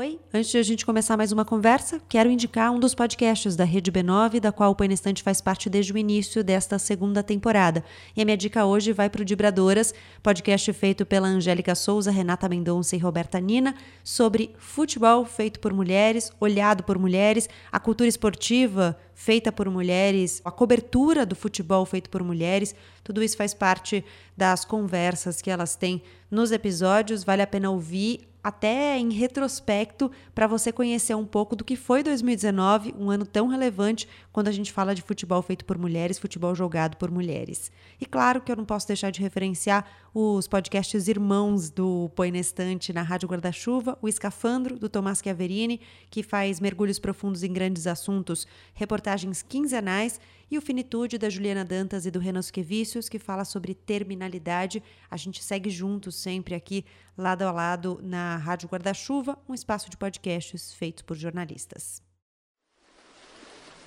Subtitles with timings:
[0.00, 3.64] Oi, antes de a gente começar mais uma conversa, quero indicar um dos podcasts da
[3.64, 7.84] Rede B9, da qual o Põe Estante faz parte desde o início desta segunda temporada.
[8.16, 12.48] E a minha dica hoje vai para o Dibradoras, podcast feito pela Angélica Souza, Renata
[12.48, 18.98] Mendonça e Roberta Nina, sobre futebol feito por mulheres, olhado por mulheres, a cultura esportiva
[19.12, 24.02] feita por mulheres, a cobertura do futebol feito por mulheres, tudo isso faz parte
[24.34, 27.22] das conversas que elas têm nos episódios.
[27.22, 32.02] Vale a pena ouvir até em retrospecto, para você conhecer um pouco do que foi
[32.02, 36.54] 2019, um ano tão relevante quando a gente fala de futebol feito por mulheres, futebol
[36.54, 37.70] jogado por mulheres.
[38.00, 42.38] E claro que eu não posso deixar de referenciar os podcasts irmãos do Põe na
[42.38, 47.86] Estante na Rádio Guarda-Chuva, o Escafandro, do Tomás Chiaverini, que faz mergulhos profundos em grandes
[47.86, 53.44] assuntos, reportagens quinzenais, e o Finitude, da Juliana Dantas e do Renan Suquevicius, que fala
[53.44, 54.82] sobre terminalidade.
[55.08, 56.84] A gente segue juntos sempre aqui,
[57.16, 62.02] lado a lado, na Rádio Guarda-Chuva, um espaço de podcasts feitos por jornalistas.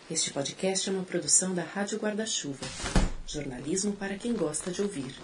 [0.09, 2.65] Este podcast é uma produção da Rádio Guarda-Chuva.
[3.27, 5.15] Jornalismo para quem gosta de ouvir.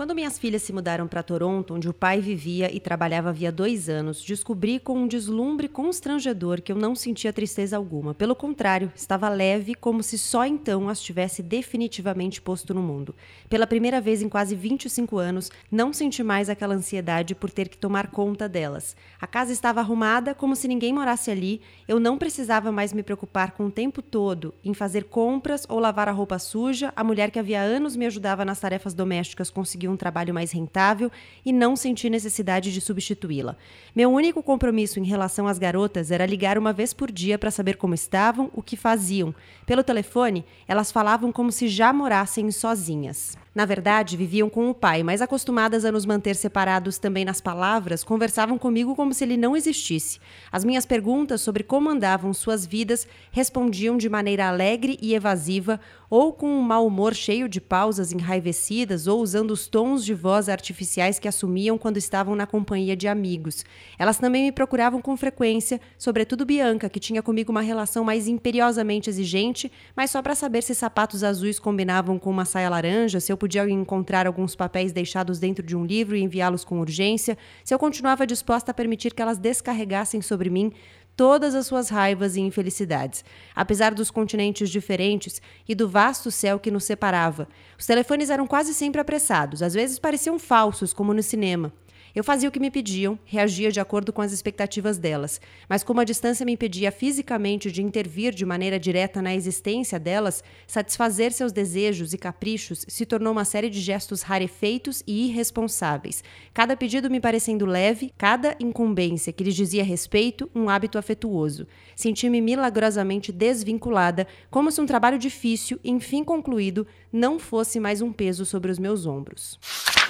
[0.00, 3.86] Quando minhas filhas se mudaram para Toronto, onde o pai vivia e trabalhava havia dois
[3.86, 8.14] anos, descobri com um deslumbre constrangedor que eu não sentia tristeza alguma.
[8.14, 13.14] Pelo contrário, estava leve, como se só então as tivesse definitivamente posto no mundo.
[13.46, 17.76] Pela primeira vez em quase 25 anos, não senti mais aquela ansiedade por ter que
[17.76, 18.96] tomar conta delas.
[19.20, 21.60] A casa estava arrumada, como se ninguém morasse ali.
[21.86, 26.08] Eu não precisava mais me preocupar com o tempo todo em fazer compras ou lavar
[26.08, 26.90] a roupa suja.
[26.96, 31.10] A mulher que havia anos me ajudava nas tarefas domésticas conseguiu um trabalho mais rentável
[31.44, 33.56] e não senti necessidade de substituí-la.
[33.94, 37.76] Meu único compromisso em relação às garotas era ligar uma vez por dia para saber
[37.76, 39.34] como estavam, o que faziam.
[39.66, 43.36] Pelo telefone, elas falavam como se já morassem sozinhas.
[43.52, 48.04] Na verdade, viviam com o pai, mas acostumadas a nos manter separados também nas palavras,
[48.04, 50.20] conversavam comigo como se ele não existisse.
[50.52, 56.32] As minhas perguntas sobre como andavam suas vidas respondiam de maneira alegre e evasiva, ou
[56.32, 61.18] com um mau humor cheio de pausas enraivecidas, ou usando os tons de voz artificiais
[61.18, 63.64] que assumiam quando estavam na companhia de amigos.
[63.98, 69.10] Elas também me procuravam com frequência, sobretudo Bianca, que tinha comigo uma relação mais imperiosamente
[69.10, 73.39] exigente, mas só para saber se sapatos azuis combinavam com uma saia laranja, se eu
[73.40, 77.78] podia encontrar alguns papéis deixados dentro de um livro e enviá-los com urgência, se eu
[77.78, 80.70] continuava disposta a permitir que elas descarregassem sobre mim
[81.16, 83.24] todas as suas raivas e infelicidades,
[83.54, 87.48] apesar dos continentes diferentes e do vasto céu que nos separava.
[87.78, 91.72] Os telefones eram quase sempre apressados, às vezes pareciam falsos, como no cinema.
[92.14, 96.00] Eu fazia o que me pediam, reagia de acordo com as expectativas delas, mas como
[96.00, 101.52] a distância me impedia fisicamente de intervir de maneira direta na existência delas, satisfazer seus
[101.52, 107.20] desejos e caprichos se tornou uma série de gestos rarefeitos e irresponsáveis, cada pedido me
[107.20, 111.66] parecendo leve, cada incumbência que lhes dizia respeito, um hábito afetuoso.
[111.94, 118.44] Senti-me milagrosamente desvinculada, como se um trabalho difícil, enfim concluído, não fosse mais um peso
[118.44, 119.58] sobre os meus ombros.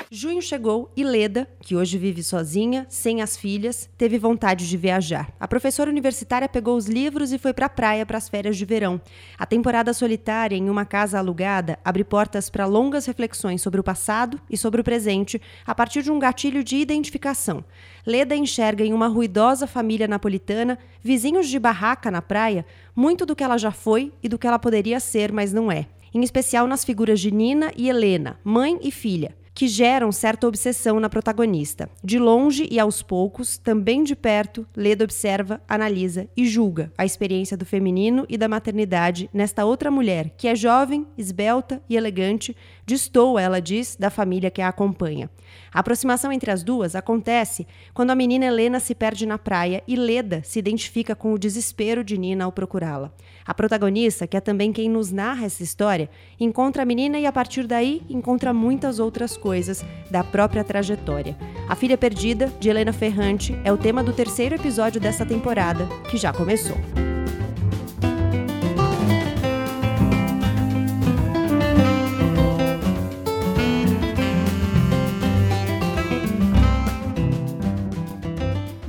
[0.08, 5.32] Junho chegou e Leda, que hoje vive sozinha, sem as filhas, teve vontade de viajar.
[5.38, 8.64] A professora universitária pegou os livros e foi para a praia para as férias de
[8.64, 9.00] verão.
[9.38, 14.40] A temporada solitária em uma casa alugada abre portas para longas reflexões sobre o passado
[14.50, 17.64] e sobre o presente a partir de um gatilho de identificação.
[18.06, 22.64] Leda enxerga em uma ruidosa família napolitana, vizinhos de barraca na praia,
[22.96, 25.86] muito do que ela já foi e do que ela poderia ser, mas não é.
[26.12, 30.98] Em especial nas figuras de Nina e Helena, mãe e filha que geram certa obsessão
[30.98, 31.90] na protagonista.
[32.02, 37.58] De longe e aos poucos, também de perto, Leda observa, analisa e julga a experiência
[37.58, 42.56] do feminino e da maternidade nesta outra mulher, que é jovem, esbelta e elegante,
[42.90, 45.30] destoa, ela diz, da família que a acompanha.
[45.72, 49.94] A aproximação entre as duas acontece quando a menina Helena se perde na praia e
[49.94, 53.12] Leda se identifica com o desespero de Nina ao procurá-la.
[53.46, 57.32] A protagonista, que é também quem nos narra essa história, encontra a menina e a
[57.32, 61.36] partir daí encontra muitas outras coisas da própria trajetória.
[61.68, 66.16] A Filha Perdida, de Helena Ferrante, é o tema do terceiro episódio dessa temporada, que
[66.16, 66.76] já começou.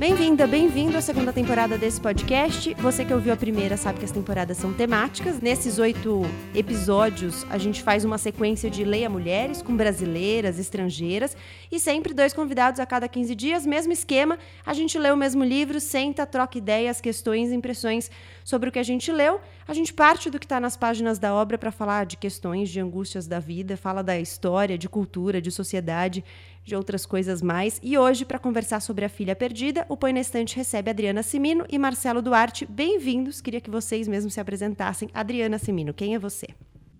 [0.02, 2.74] Bem-vinda, bem-vindo à segunda temporada desse podcast.
[2.74, 5.40] Você que ouviu a primeira sabe que as temporadas são temáticas.
[5.40, 6.22] Nesses oito
[6.52, 11.36] episódios, a gente faz uma sequência de Leia Mulheres com brasileiras, estrangeiras
[11.70, 14.40] e sempre dois convidados a cada 15 dias, mesmo esquema.
[14.66, 18.10] A gente lê o mesmo livro, senta, troca ideias, questões, impressões
[18.44, 19.40] sobre o que a gente leu.
[19.66, 22.80] A gente parte do que está nas páginas da obra para falar de questões, de
[22.80, 26.24] angústias da vida, fala da história, de cultura, de sociedade
[26.64, 27.80] de outras coisas mais.
[27.82, 31.64] E hoje, para conversar sobre a filha perdida, o Põe na Estante recebe Adriana Simino
[31.68, 32.66] e Marcelo Duarte.
[32.66, 33.40] Bem-vindos.
[33.40, 35.08] Queria que vocês mesmos se apresentassem.
[35.14, 36.48] Adriana Simino, quem é você?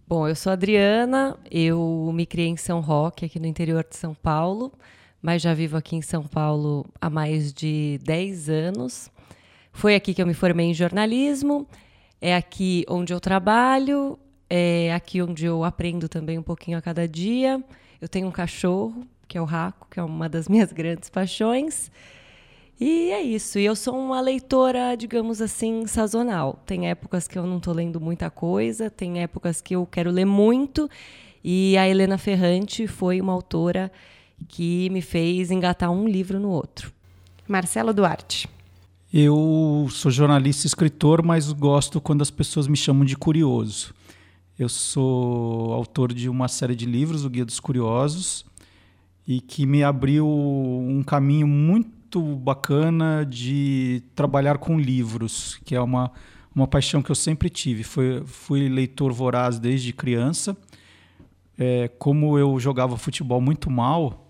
[0.07, 3.97] Bom, eu sou a Adriana, eu me criei em São Roque, aqui no interior de
[3.97, 4.73] São Paulo,
[5.23, 9.11] mas já vivo aqui em São Paulo há mais de 10 anos.
[9.73, 11.67] Foi aqui que eu me formei em jornalismo,
[12.23, 14.17] é aqui onde eu trabalho,
[14.49, 17.63] é aqui onde eu aprendo também um pouquinho a cada dia.
[18.01, 21.91] Eu tenho um cachorro, que é o Raco, que é uma das minhas grandes paixões.
[22.79, 23.59] E é isso.
[23.59, 26.63] E eu sou uma leitora, digamos assim, sazonal.
[26.65, 30.25] Tem épocas que eu não estou lendo muita coisa, tem épocas que eu quero ler
[30.25, 30.89] muito.
[31.43, 33.91] E a Helena Ferrante foi uma autora
[34.47, 36.93] que me fez engatar um livro no outro.
[37.49, 38.49] Marcelo Duarte.
[39.15, 43.93] Eu sou jornalista e escritor, mas gosto quando as pessoas me chamam de curioso.
[44.59, 48.43] Eu sou autor de uma série de livros, O Guia dos Curiosos,
[49.29, 56.11] e que me abriu um caminho muito bacana de trabalhar com livros, que é uma,
[56.55, 57.83] uma paixão que eu sempre tive.
[57.83, 60.57] Foi, fui leitor voraz desde criança.
[61.59, 64.22] É, como eu jogava futebol muito mal,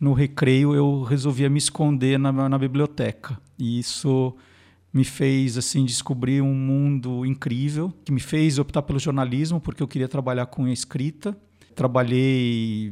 [0.00, 3.38] no recreio eu resolvia me esconder na, na biblioteca.
[3.58, 4.34] E isso
[4.92, 9.88] me fez assim descobrir um mundo incrível, que me fez optar pelo jornalismo porque eu
[9.88, 11.36] queria trabalhar com escrita
[11.78, 12.90] trabalhei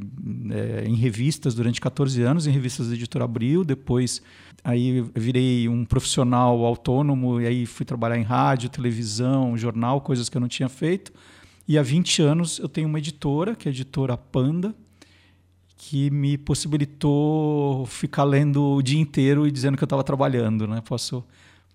[0.49, 4.23] é, em revistas durante 14 anos, em revistas da Editora Abril, depois
[4.63, 10.37] aí virei um profissional autônomo e aí fui trabalhar em rádio, televisão, jornal, coisas que
[10.37, 11.13] eu não tinha feito.
[11.67, 14.73] E há 20 anos eu tenho uma editora, que é a editora Panda,
[15.89, 20.83] que me possibilitou ficar lendo o dia inteiro e dizendo que eu estava trabalhando, né?
[20.85, 21.25] Posso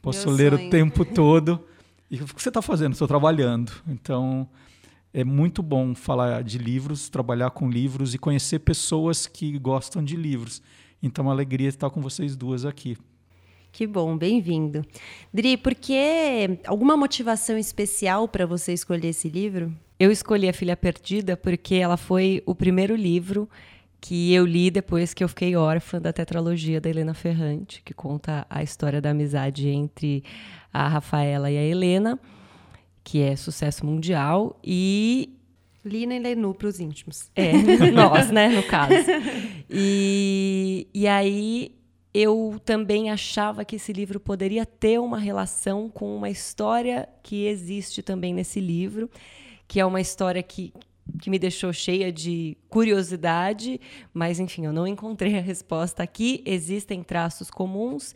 [0.01, 0.67] posso Meu ler sonho.
[0.67, 1.63] o tempo todo.
[2.09, 2.91] E o que você está fazendo?
[2.91, 3.71] Estou trabalhando.
[3.87, 4.49] Então,
[5.13, 10.17] é muito bom falar de livros, trabalhar com livros e conhecer pessoas que gostam de
[10.17, 10.61] livros.
[11.01, 12.97] Então, é uma alegria estar com vocês duas aqui.
[13.71, 14.85] Que bom, bem-vindo.
[15.33, 19.73] Dri, por que alguma motivação especial para você escolher esse livro?
[19.97, 23.47] Eu escolhi A Filha Perdida porque ela foi o primeiro livro
[24.01, 28.45] que eu li depois que eu fiquei órfã da tetralogia da Helena Ferrante, que conta
[28.49, 30.23] a história da amizade entre
[30.73, 32.19] a Rafaela e a Helena
[33.03, 35.37] que é sucesso mundial, e.
[35.83, 37.31] Lina e Lenu para os íntimos.
[37.35, 37.53] É,
[37.91, 38.93] nós, né, no caso.
[39.67, 41.75] E, e aí
[42.13, 48.03] eu também achava que esse livro poderia ter uma relação com uma história que existe
[48.03, 49.09] também nesse livro,
[49.67, 50.71] que é uma história que,
[51.21, 53.79] que me deixou cheia de curiosidade,
[54.13, 56.43] mas enfim, eu não encontrei a resposta aqui.
[56.45, 58.15] Existem traços comuns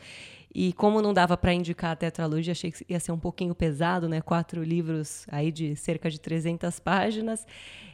[0.54, 4.08] e como não dava para indicar a tetralogia, achei que ia ser um pouquinho pesado,
[4.08, 4.22] né?
[4.22, 7.46] Quatro livros aí de cerca de 300 páginas.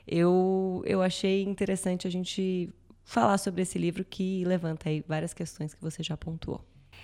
[0.08, 2.70] Eu, eu achei interessante a gente
[3.04, 6.62] falar sobre esse livro que levanta aí várias questões que você já pontuou.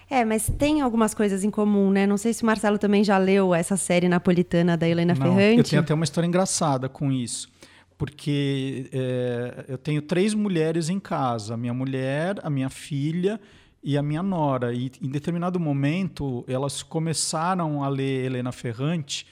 [0.07, 2.05] É, mas tem algumas coisas em comum, né?
[2.05, 5.57] Não sei se o Marcelo também já leu essa série napolitana da Helena Não, Ferrante.
[5.57, 7.49] Eu tenho até uma história engraçada com isso.
[7.97, 13.39] Porque é, eu tenho três mulheres em casa: a minha mulher, a minha filha
[13.83, 14.73] e a minha nora.
[14.73, 19.25] E em determinado momento, elas começaram a ler Helena Ferrante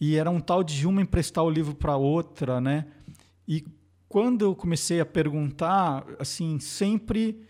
[0.00, 2.86] e era um tal de uma emprestar o livro para outra, né?
[3.48, 3.64] E
[4.08, 7.42] quando eu comecei a perguntar, assim, sempre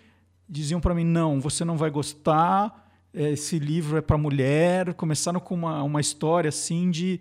[0.49, 4.94] diziam para mim: não, você não vai gostar, esse livro é para mulher.
[4.94, 7.20] Começaram com uma, uma história assim de,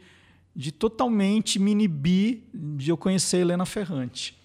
[0.55, 4.37] de totalmente me inibir de eu conhecer Helena Ferrante.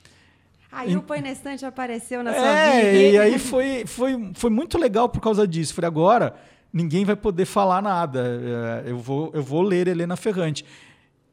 [0.72, 2.98] Aí o Põe na Estante apareceu na é, sua vida.
[2.98, 5.74] E aí foi, foi, foi muito legal por causa disso.
[5.74, 6.34] Falei, agora
[6.72, 8.82] ninguém vai poder falar nada.
[8.86, 10.64] É, eu vou, eu vou ler Helena Ferrante.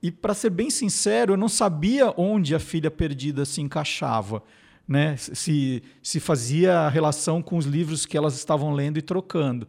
[0.01, 4.43] E para ser bem sincero, eu não sabia onde a filha perdida se encaixava.
[4.87, 5.15] Né?
[5.17, 9.67] Se, se fazia relação com os livros que elas estavam lendo e trocando.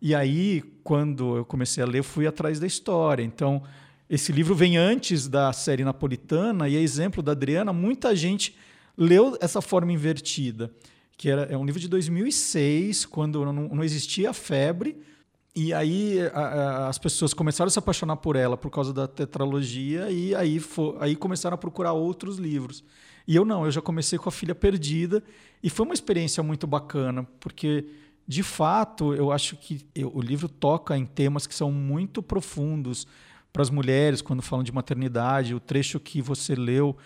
[0.00, 3.22] E aí, quando eu comecei a ler, eu fui atrás da história.
[3.22, 3.62] Então,
[4.14, 7.72] esse livro vem antes da série napolitana e é exemplo da Adriana.
[7.72, 8.54] Muita gente
[8.96, 10.70] leu essa forma invertida,
[11.16, 14.96] que era, é um livro de 2006, quando não, não existia febre,
[15.52, 19.08] e aí a, a, as pessoas começaram a se apaixonar por ela por causa da
[19.08, 20.60] tetralogia, e aí,
[21.00, 22.84] aí começaram a procurar outros livros.
[23.26, 25.24] E eu não, eu já comecei com A Filha Perdida,
[25.60, 27.84] e foi uma experiência muito bacana, porque
[28.28, 33.08] de fato, eu acho que eu, o livro toca em temas que são muito profundos
[33.54, 35.54] para as mulheres quando falam de maternidade.
[35.54, 36.96] O trecho que você leu,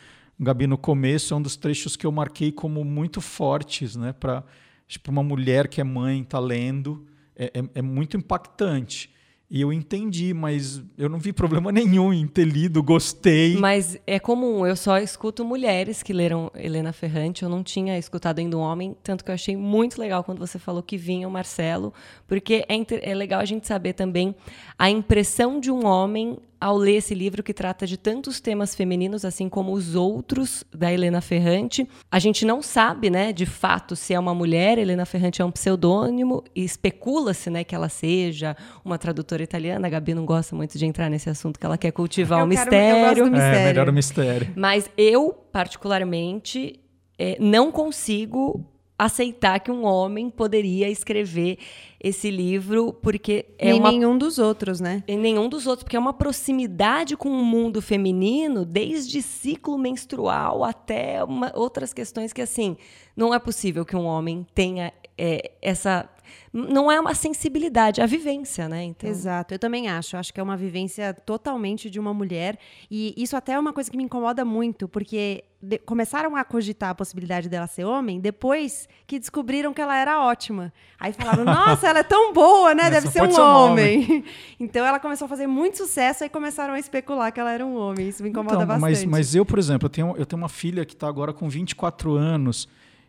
[0.41, 4.15] Gabi, no começo, é um dos trechos que eu marquei como muito fortes, né?
[4.15, 4.43] Para
[4.87, 9.11] tipo, uma mulher que é mãe está lendo, é, é, é muito impactante.
[9.51, 13.57] E eu entendi, mas eu não vi problema nenhum em ter lido, gostei.
[13.57, 18.41] Mas é comum, eu só escuto mulheres que leram Helena Ferrante, eu não tinha escutado
[18.41, 21.31] ainda um homem, tanto que eu achei muito legal quando você falou que vinha o
[21.31, 21.95] Marcelo,
[22.27, 24.35] porque é, é legal a gente saber também
[24.79, 29.25] a impressão de um homem ao ler esse livro que trata de tantos temas femininos,
[29.25, 31.89] assim como os outros da Helena Ferrante.
[32.11, 34.79] A gente não sabe, né, de fato, se é uma mulher.
[34.79, 39.87] Helena Ferrante é um pseudônimo e especula-se, né, que ela seja uma tradutora italiana.
[39.87, 42.47] A Gabi não gosta muito de entrar nesse assunto, que ela quer cultivar o um
[42.47, 43.25] mistério.
[43.25, 43.59] Eu mistério.
[43.59, 44.53] É, melhor o mistério.
[44.57, 46.81] Mas eu, particularmente,
[47.19, 48.65] é, não consigo
[48.99, 51.59] aceitar que um homem poderia escrever
[52.03, 53.93] esse livro porque é Nem uma...
[53.93, 55.05] nenhum dos outros, né?
[55.07, 60.65] Em nenhum dos outros, porque é uma proximidade com o mundo feminino, desde ciclo menstrual
[60.65, 61.53] até uma...
[61.55, 62.77] outras questões que assim
[63.17, 66.09] não é possível que um homem tenha é, essa
[66.53, 68.85] não é uma sensibilidade, é a vivência, né?
[68.85, 69.09] Então...
[69.09, 70.17] Exato, eu também acho.
[70.17, 72.59] Acho que é uma vivência totalmente de uma mulher.
[72.91, 76.91] E isso até é uma coisa que me incomoda muito, porque de, começaram a cogitar
[76.91, 80.73] a possibilidade dela ser homem depois que descobriram que ela era ótima.
[80.99, 82.91] Aí falaram, nossa, ela é tão boa, né?
[82.91, 84.05] Deve ser um, ser um homem.
[84.05, 84.25] homem.
[84.59, 87.77] então ela começou a fazer muito sucesso e começaram a especular que ela era um
[87.77, 88.09] homem.
[88.09, 88.83] Isso me incomoda então, bastante.
[88.83, 91.49] Mas, mas eu, por exemplo, eu tenho, eu tenho uma filha que está agora com
[91.49, 92.69] 24 anos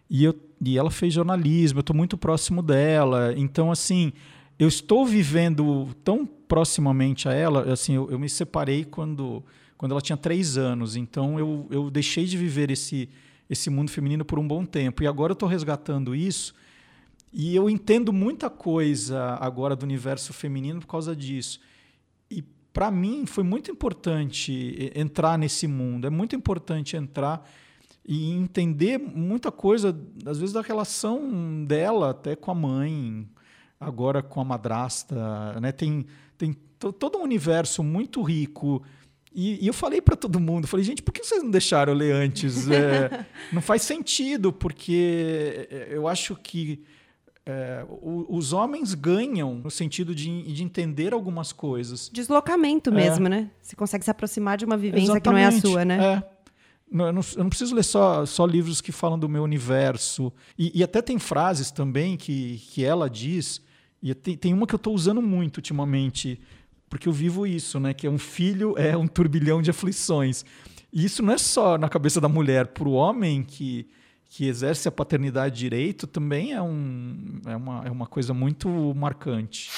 [0.10, 3.34] e, eu, e ela fez jornalismo, eu estou muito próximo dela.
[3.38, 4.12] Então, assim,
[4.58, 7.72] eu estou vivendo tão proximamente a ela.
[7.72, 9.44] Assim, eu, eu me separei quando,
[9.78, 10.96] quando ela tinha três anos.
[10.96, 13.08] Então, eu, eu deixei de viver esse,
[13.48, 15.04] esse mundo feminino por um bom tempo.
[15.04, 16.56] E agora eu estou resgatando isso.
[17.32, 21.60] E eu entendo muita coisa agora do universo feminino por causa disso.
[22.32, 26.08] E para mim foi muito importante entrar nesse mundo.
[26.08, 27.48] É muito importante entrar
[28.12, 33.30] e entender muita coisa, às vezes, da relação dela até com a mãe,
[33.80, 35.16] agora com a madrasta.
[35.62, 35.72] Né?
[35.72, 36.58] Tem, tem
[36.98, 38.82] todo um universo muito rico.
[39.32, 42.00] E, e eu falei para todo mundo, falei, gente, por que vocês não deixaram eu
[42.00, 42.66] ler antes?
[42.74, 46.82] É, não faz sentido, porque eu acho que
[47.46, 47.86] é,
[48.28, 52.10] os homens ganham no sentido de, de, entender algumas coisas.
[52.12, 53.30] Deslocamento mesmo, é.
[53.30, 53.52] né?
[53.62, 55.24] Você consegue se aproximar de uma vivência Exatamente.
[55.24, 56.16] que não é a sua, né?
[56.16, 56.39] É.
[56.92, 60.34] Não, eu, não, eu, não, preciso ler só, só livros que falam do meu universo.
[60.58, 63.62] E, e até tem frases também que, que ela diz,
[64.02, 66.40] e tem, tem uma que eu estou usando muito ultimamente,
[66.90, 67.94] porque eu vivo isso, né?
[67.94, 70.44] Que é um filho é um turbilhão de aflições.
[70.92, 73.88] E isso não é só na cabeça da mulher, para o homem que,
[74.28, 79.70] que exerce a paternidade direito, também é, um, é, uma, é uma coisa muito marcante.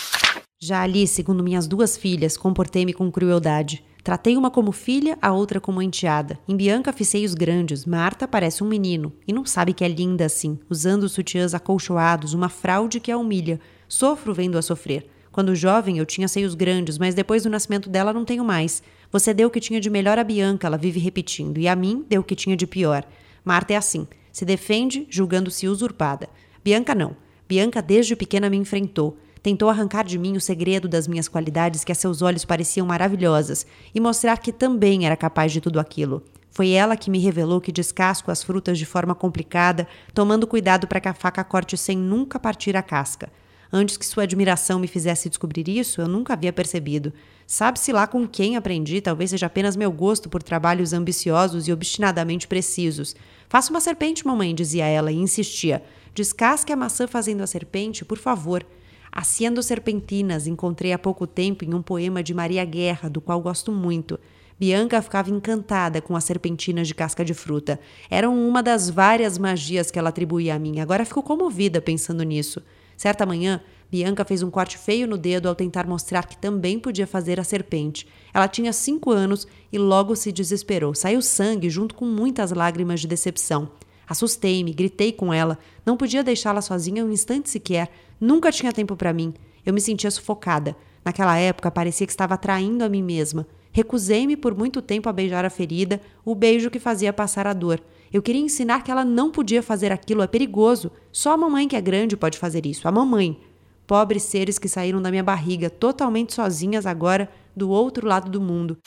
[0.63, 3.83] Já ali, segundo minhas duas filhas, comportei-me com crueldade.
[4.03, 6.37] Tratei uma como filha, a outra como enteada.
[6.47, 10.23] Em Bianca fiz seios grandes, Marta parece um menino e não sabe que é linda
[10.23, 13.59] assim, usando sutiãs acolchoados, uma fraude que a humilha.
[13.87, 15.09] Sofro vendo-a sofrer.
[15.31, 18.83] Quando jovem eu tinha seios grandes, mas depois do nascimento dela não tenho mais.
[19.11, 22.05] Você deu o que tinha de melhor a Bianca, ela vive repetindo, e a mim
[22.07, 23.03] deu o que tinha de pior.
[23.43, 26.29] Marta é assim, se defende, julgando-se usurpada.
[26.63, 27.15] Bianca não.
[27.49, 29.17] Bianca desde pequena me enfrentou.
[29.43, 33.65] Tentou arrancar de mim o segredo das minhas qualidades que a seus olhos pareciam maravilhosas
[33.93, 36.23] e mostrar que também era capaz de tudo aquilo.
[36.51, 40.99] Foi ela que me revelou que descasco as frutas de forma complicada, tomando cuidado para
[40.99, 43.31] que a faca corte sem nunca partir a casca.
[43.73, 47.13] Antes que sua admiração me fizesse descobrir isso, eu nunca havia percebido.
[47.47, 52.49] Sabe-se lá com quem aprendi, talvez seja apenas meu gosto por trabalhos ambiciosos e obstinadamente
[52.49, 53.15] precisos.
[53.47, 55.81] Faça uma serpente, mamãe, dizia ela e insistia.
[56.13, 58.65] Descasque a maçã fazendo a serpente, por favor.
[59.11, 63.71] Haciendo Serpentinas encontrei há pouco tempo em um poema de Maria Guerra, do qual gosto
[63.71, 64.17] muito.
[64.57, 67.79] Bianca ficava encantada com as serpentinas de casca de fruta.
[68.09, 70.79] Eram uma das várias magias que ela atribuía a mim.
[70.79, 72.61] Agora fico comovida pensando nisso.
[72.95, 73.59] Certa manhã,
[73.91, 77.43] Bianca fez um corte feio no dedo ao tentar mostrar que também podia fazer a
[77.43, 78.07] serpente.
[78.33, 80.93] Ela tinha cinco anos e logo se desesperou.
[80.93, 83.71] Saiu sangue junto com muitas lágrimas de decepção.
[84.11, 85.57] Assustei-me, gritei com ela.
[85.85, 87.89] Não podia deixá-la sozinha um instante sequer.
[88.19, 89.33] Nunca tinha tempo para mim.
[89.65, 90.75] Eu me sentia sufocada.
[91.05, 93.47] Naquela época, parecia que estava traindo a mim mesma.
[93.71, 97.81] Recusei-me por muito tempo a beijar a ferida, o beijo que fazia passar a dor.
[98.11, 100.91] Eu queria ensinar que ela não podia fazer aquilo, é perigoso.
[101.09, 103.39] Só a mamãe que é grande pode fazer isso, a mamãe.
[103.87, 108.77] Pobres seres que saíram da minha barriga, totalmente sozinhas agora, do outro lado do mundo.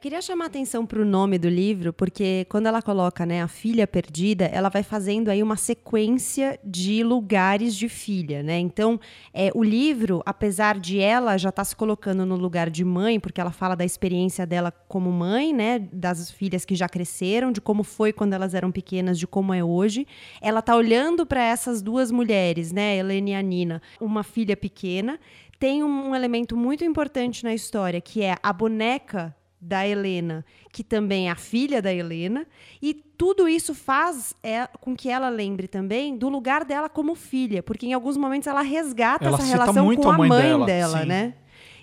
[0.00, 3.84] Queria chamar atenção para o nome do livro, porque quando ela coloca, né, a filha
[3.84, 8.60] perdida, ela vai fazendo aí uma sequência de lugares de filha, né?
[8.60, 9.00] Então,
[9.34, 13.18] é, o livro, apesar de ela já estar tá se colocando no lugar de mãe,
[13.18, 17.60] porque ela fala da experiência dela como mãe, né, das filhas que já cresceram, de
[17.60, 20.06] como foi quando elas eram pequenas, de como é hoje,
[20.40, 25.18] ela tá olhando para essas duas mulheres, né, Helene e a Nina, uma filha pequena
[25.58, 31.28] tem um elemento muito importante na história, que é a boneca da Helena, que também
[31.28, 32.46] é a filha da Helena,
[32.80, 37.62] e tudo isso faz é, com que ela lembre também do lugar dela como filha,
[37.62, 41.04] porque em alguns momentos ela resgata ela essa relação com a mãe, mãe dela, dela
[41.04, 41.34] né?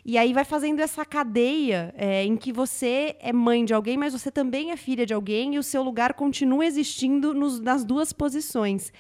[0.07, 4.13] E aí vai fazendo essa cadeia é, em que você é mãe de alguém, mas
[4.13, 8.13] você também é filha de alguém e o seu lugar continua existindo nos, nas duas
[8.13, 8.93] posições.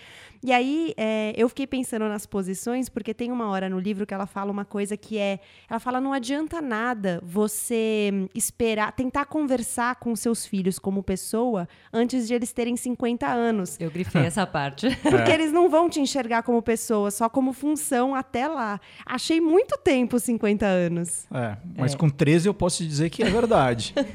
[0.43, 4.13] E aí é, eu fiquei pensando nas posições, porque tem uma hora no livro que
[4.13, 5.39] ela fala uma coisa que é.
[5.69, 12.27] Ela fala: não adianta nada você esperar, tentar conversar com seus filhos como pessoa antes
[12.27, 13.77] de eles terem 50 anos.
[13.79, 14.95] Eu grifei essa parte.
[15.01, 15.33] Porque é.
[15.33, 18.79] eles não vão te enxergar como pessoa, só como função até lá.
[19.05, 21.25] Achei muito tempo 50 anos.
[21.31, 21.97] É, mas é.
[21.97, 23.93] com 13 eu posso dizer que é verdade.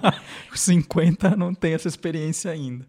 [0.54, 2.86] 50 não tem essa experiência ainda.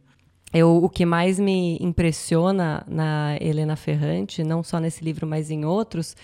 [0.54, 5.66] Eu, o que mais me impressiona na Helena Ferrante, não só nesse livro, mas em
[5.66, 6.16] outros,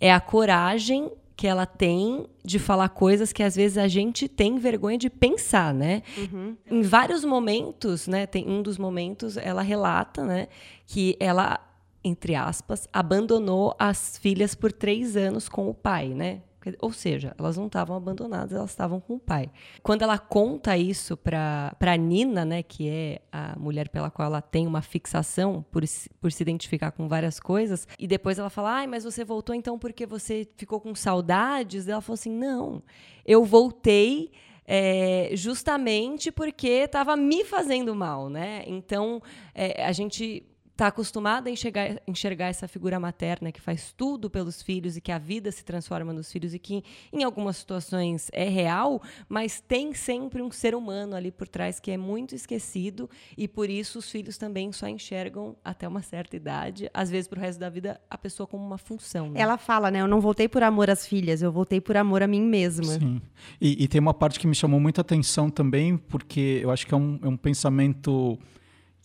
[0.00, 4.58] é a coragem que ela tem de falar coisas que às vezes a gente tem
[4.58, 6.02] vergonha de pensar, né?
[6.16, 6.56] Uhum.
[6.68, 8.26] Em vários momentos, né?
[8.26, 10.48] Tem um dos momentos, ela relata, né,
[10.84, 11.60] que ela
[12.02, 16.40] entre aspas, abandonou as filhas por três anos com o pai, né?
[16.80, 19.50] Ou seja, elas não estavam abandonadas, elas estavam com o pai.
[19.82, 24.66] Quando ela conta isso para Nina, né, que é a mulher pela qual ela tem
[24.66, 25.82] uma fixação por,
[26.20, 29.78] por se identificar com várias coisas, e depois ela fala: ai, mas você voltou então
[29.78, 31.88] porque você ficou com saudades?
[31.88, 32.82] Ela falou assim: não,
[33.24, 34.32] eu voltei.
[34.70, 38.64] É, justamente porque estava me fazendo mal, né?
[38.66, 39.22] Então
[39.54, 40.44] é, a gente
[40.78, 45.10] está acostumada a enxergar, enxergar essa figura materna que faz tudo pelos filhos e que
[45.10, 49.92] a vida se transforma nos filhos e que em algumas situações é real, mas tem
[49.92, 54.08] sempre um ser humano ali por trás que é muito esquecido e por isso os
[54.08, 58.00] filhos também só enxergam até uma certa idade, às vezes para o resto da vida
[58.08, 59.30] a pessoa como uma função.
[59.30, 59.40] Né?
[59.40, 60.00] Ela fala, né?
[60.00, 62.84] Eu não voltei por amor às filhas, eu voltei por amor a mim mesma.
[62.84, 63.20] Sim.
[63.60, 66.94] E, e tem uma parte que me chamou muita atenção também, porque eu acho que
[66.94, 68.38] é um, é um pensamento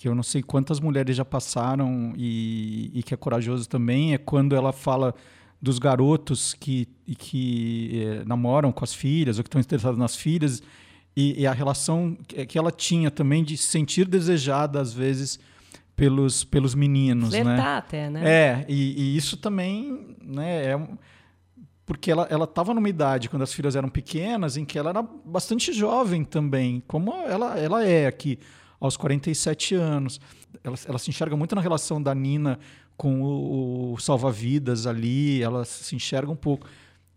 [0.03, 4.17] que eu não sei quantas mulheres já passaram e, e que é corajoso também, é
[4.17, 5.15] quando ela fala
[5.61, 10.61] dos garotos que, que é, namoram com as filhas ou que estão interessados nas filhas
[11.15, 12.17] e, e, a relação
[12.49, 15.39] que ela tinha também de se sentir desejada às vezes
[15.95, 17.77] pelos, pelos meninos, Flertar né?
[17.77, 18.29] até, né?
[18.29, 20.87] É, e, e, isso também, né, é
[21.85, 25.01] porque ela ela estava numa idade quando as filhas eram pequenas em que ela era
[25.01, 28.37] bastante jovem também, como ela ela é aqui
[28.83, 30.19] aos 47 anos.
[30.61, 32.59] Ela, ela se enxerga muito na relação da Nina
[32.97, 36.67] com o, o salva-vidas ali, ela se enxerga um pouco.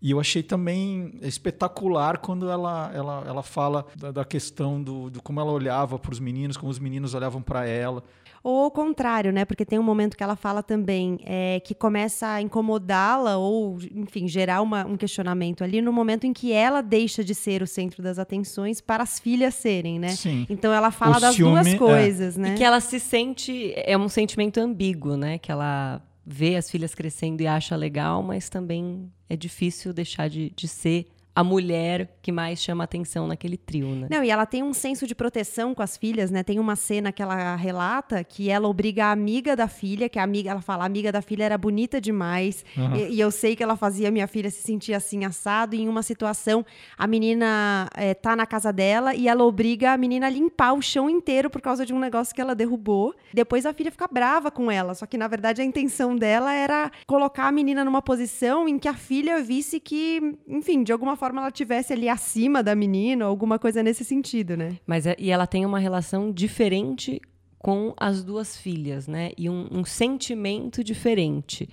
[0.01, 5.21] E eu achei também espetacular quando ela, ela, ela fala da, da questão do, do
[5.21, 8.05] como ela olhava para os meninos, como os meninos olhavam para ela.
[8.43, 9.45] Ou ao contrário, né?
[9.45, 14.29] Porque tem um momento que ela fala também é, que começa a incomodá-la ou, enfim,
[14.29, 18.03] gerar uma, um questionamento ali no momento em que ela deixa de ser o centro
[18.03, 20.09] das atenções para as filhas serem, né?
[20.09, 20.47] Sim.
[20.49, 21.77] Então ela fala o das ciúme, duas é.
[21.77, 22.41] coisas, é.
[22.41, 22.55] né?
[22.55, 23.73] E que ela se sente.
[23.77, 25.39] É um sentimento ambíguo, né?
[25.39, 30.51] Que ela vê as filhas crescendo e acha legal, mas também é difícil deixar de,
[30.57, 34.09] de ser a mulher que mais chama atenção naquele trio, né?
[34.11, 36.43] Não, e ela tem um senso de proteção com as filhas, né?
[36.43, 40.23] Tem uma cena que ela relata que ela obriga a amiga da filha, que a
[40.23, 42.97] amiga, ela fala, a amiga da filha era bonita demais, uhum.
[42.97, 45.89] e, e, eu sei que ela fazia minha filha se sentir assim assado, e em
[45.91, 46.65] uma situação
[46.97, 50.81] a menina é, tá na casa dela e ela obriga a menina a limpar o
[50.81, 53.15] chão inteiro por causa de um negócio que ela derrubou.
[53.35, 56.91] Depois a filha fica brava com ela, só que na verdade a intenção dela era
[57.07, 61.26] colocar a menina numa posição em que a filha visse que, enfim, de alguma forma
[61.27, 64.79] forma ela tivesse ali acima da menina, alguma coisa nesse sentido, né?
[64.87, 67.21] Mas é, e ela tem uma relação diferente
[67.59, 69.33] com as duas filhas, né?
[69.37, 71.69] E um, um sentimento diferente.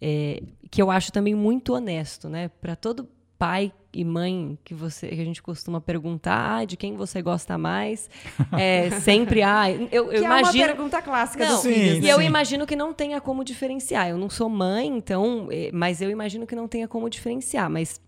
[0.00, 2.48] É, que eu acho também muito honesto, né?
[2.48, 3.06] Para todo
[3.38, 7.56] pai e mãe que você que a gente costuma perguntar ah, de quem você gosta
[7.56, 8.10] mais
[8.52, 12.02] é sempre ah eu, eu que imagino é uma pergunta clássica não, dos sim, e
[12.02, 12.06] sim.
[12.06, 16.10] eu imagino que não tenha como diferenciar eu não sou mãe então é, mas eu
[16.10, 18.00] imagino que não tenha como diferenciar mas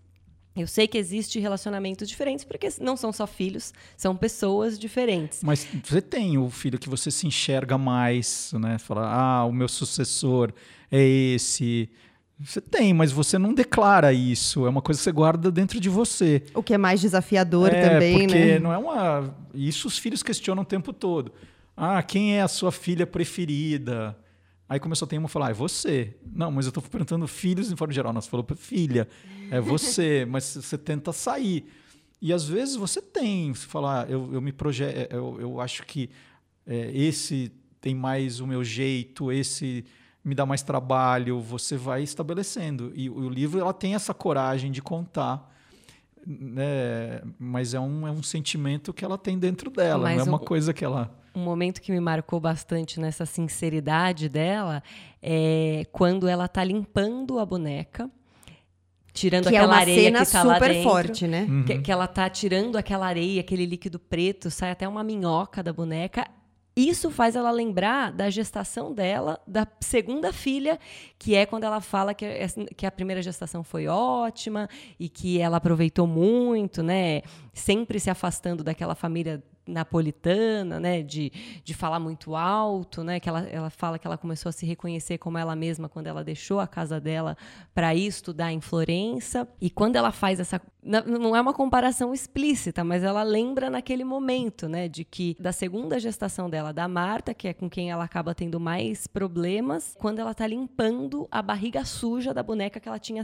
[0.55, 5.41] eu sei que existe relacionamentos diferentes, porque não são só filhos, são pessoas diferentes.
[5.43, 8.77] Mas você tem o filho que você se enxerga mais, né?
[8.77, 10.51] Fala, ah, o meu sucessor
[10.91, 11.89] é esse.
[12.37, 14.65] Você tem, mas você não declara isso.
[14.65, 16.43] É uma coisa que você guarda dentro de você.
[16.53, 18.59] O que é mais desafiador é, também, porque né?
[18.59, 19.33] não é uma.
[19.53, 21.31] Isso os filhos questionam o tempo todo.
[21.77, 24.17] Ah, quem é a sua filha preferida?
[24.71, 26.15] Aí começou a ter uma falar, ah, é você.
[26.33, 28.13] Não, mas eu estou perguntando filhos em forma geral.
[28.13, 29.05] Você falou filha,
[29.51, 31.65] é você, mas você tenta sair.
[32.21, 35.59] E às vezes você tem, você fala, ah, eu, eu me projeto, é, eu, eu
[35.59, 36.09] acho que
[36.65, 39.83] é, esse tem mais o meu jeito, esse
[40.23, 42.93] me dá mais trabalho, você vai estabelecendo.
[42.95, 45.53] E o livro ela tem essa coragem de contar,
[46.25, 47.21] né?
[47.37, 50.41] mas é um, é um sentimento que ela tem dentro dela, mas não é uma
[50.41, 51.13] um, coisa que ela.
[51.33, 54.83] Um momento que me marcou bastante nessa sinceridade dela
[55.21, 58.09] é quando ela está limpando a boneca
[59.13, 61.45] tirando que aquela é uma areia cena que tá super lá dentro, forte, né?
[61.49, 61.65] Uhum.
[61.65, 65.73] Que, que, ela tá tirando aquela areia, aquele líquido preto, sai até uma minhoca da
[65.73, 66.25] boneca
[66.75, 70.79] isso faz ela lembrar da gestação dela, da segunda filha,
[71.19, 72.25] que é quando ela fala que,
[72.77, 77.23] que a primeira gestação foi ótima e que ela aproveitou muito, né?
[77.53, 81.31] Sempre se afastando daquela família napolitana, né, de,
[81.63, 85.17] de falar muito alto, né, que ela, ela fala que ela começou a se reconhecer
[85.17, 87.37] como ela mesma quando ela deixou a casa dela
[87.73, 89.47] para ir estudar em Florença.
[89.59, 94.67] E quando ela faz essa não é uma comparação explícita, mas ela lembra naquele momento,
[94.67, 98.33] né, de que da segunda gestação dela, da Marta, que é com quem ela acaba
[98.33, 103.21] tendo mais problemas, quando ela tá limpando a barriga suja da boneca que ela tinha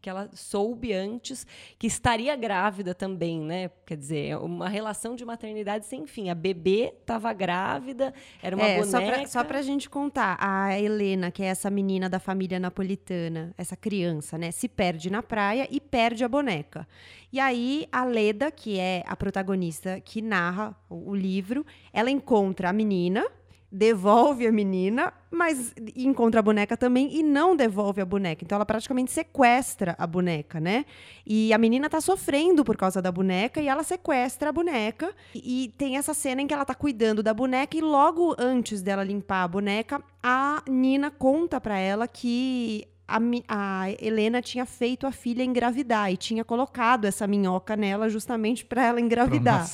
[0.00, 1.46] que ela soube antes
[1.78, 3.70] que estaria grávida também, né?
[3.86, 6.30] Quer dizer, é uma relação de maternidade sem fim.
[6.30, 9.26] A bebê estava grávida, era uma é, boneca.
[9.26, 13.76] Só para a gente contar, a Helena, que é essa menina da família napolitana, essa
[13.76, 16.86] criança, né, se perde na praia e perde a boneca.
[17.32, 22.72] E aí, a Leda, que é a protagonista que narra o livro, ela encontra a
[22.72, 23.24] menina,
[23.70, 28.44] devolve a menina, mas encontra a boneca também e não devolve a boneca.
[28.44, 30.84] Então ela praticamente sequestra a boneca, né?
[31.24, 35.14] E a menina tá sofrendo por causa da boneca e ela sequestra a boneca.
[35.34, 39.04] E, tem essa cena em que ela tá cuidando da boneca e logo antes dela
[39.04, 43.18] limpar a boneca, a Nina conta para ela que a,
[43.48, 48.86] a, Helena tinha feito a filha engravidar e tinha colocado essa minhoca nela justamente para
[48.86, 49.68] ela engravidar.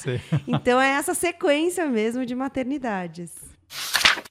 [0.48, 3.32] então é essa sequência mesmo de maternidades.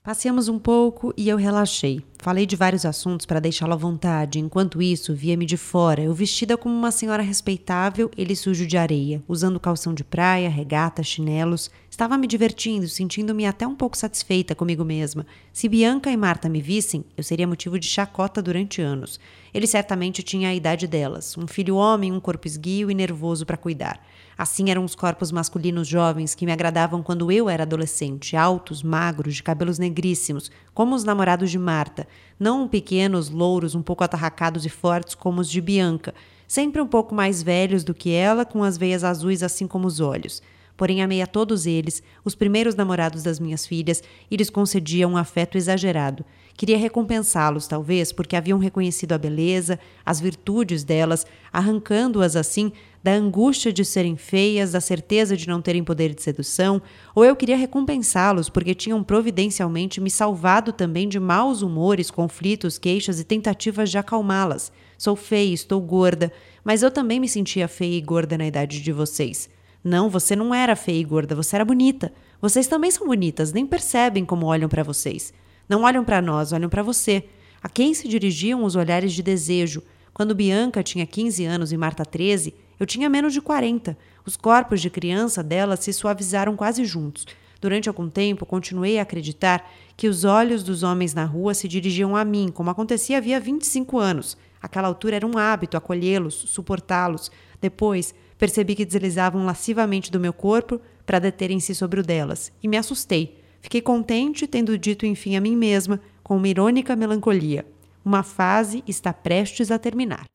[0.06, 2.00] Passeamos um pouco e eu relaxei.
[2.20, 4.38] Falei de vários assuntos para deixá-lo à vontade.
[4.38, 9.24] Enquanto isso, via-me de fora, eu vestida como uma senhora respeitável, ele sujo de areia,
[9.28, 11.72] usando calção de praia, regata, chinelos.
[11.90, 15.26] Estava me divertindo, sentindo-me até um pouco satisfeita comigo mesma.
[15.52, 19.20] Se Bianca e Marta me vissem, eu seria motivo de chacota durante anos.
[19.52, 23.58] Ele certamente tinha a idade delas, um filho homem, um corpo esguio e nervoso para
[23.58, 24.00] cuidar.
[24.38, 29.36] Assim eram os corpos masculinos jovens que me agradavam quando eu era adolescente, altos, magros,
[29.36, 32.06] de cabelos negríssimos, como os namorados de Marta,
[32.38, 36.14] não pequenos, louros, um pouco atarracados e fortes como os de Bianca,
[36.48, 40.02] sempre um pouco mais velhos do que ela, com as veias azuis assim como os
[40.02, 40.42] olhos.
[40.78, 45.16] Porém, amei a todos eles, os primeiros namorados das minhas filhas, e lhes concedia um
[45.16, 46.26] afeto exagerado.
[46.58, 52.74] Queria recompensá-los, talvez, porque haviam reconhecido a beleza, as virtudes delas, arrancando-as assim
[53.06, 56.82] da angústia de serem feias, da certeza de não terem poder de sedução,
[57.14, 63.20] ou eu queria recompensá-los porque tinham providencialmente me salvado também de maus humores, conflitos, queixas
[63.20, 64.72] e tentativas de acalmá-las.
[64.98, 68.92] Sou feia, estou gorda, mas eu também me sentia feia e gorda na idade de
[68.92, 69.48] vocês.
[69.84, 72.12] Não, você não era feia e gorda, você era bonita.
[72.42, 75.32] Vocês também são bonitas, nem percebem como olham para vocês.
[75.70, 77.26] Não olham para nós, olham para você.
[77.62, 79.84] A quem se dirigiam os olhares de desejo?
[80.12, 83.98] Quando Bianca tinha 15 anos e Marta 13, eu tinha menos de 40.
[84.26, 87.26] Os corpos de criança dela se suavizaram quase juntos.
[87.62, 92.16] Durante algum tempo, continuei a acreditar que os olhos dos homens na rua se dirigiam
[92.16, 94.38] a mim, como acontecia havia 25 anos.
[94.62, 97.32] Aquela altura era um hábito acolhê-los, suportá-los.
[97.62, 102.78] Depois, Percebi que deslizavam lascivamente do meu corpo para deterem-se sobre o delas, e me
[102.78, 103.42] assustei.
[103.62, 107.66] Fiquei contente, tendo dito enfim a mim mesma, com uma irônica melancolia:
[108.04, 110.26] uma fase está prestes a terminar.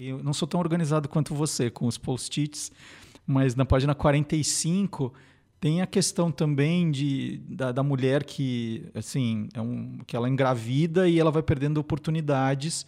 [0.00, 2.70] Eu não sou tão organizado quanto você com os post-its,
[3.26, 5.12] mas na página 45
[5.60, 11.08] tem a questão também de, da, da mulher que, assim, é um, que ela engravida
[11.08, 12.86] e ela vai perdendo oportunidades,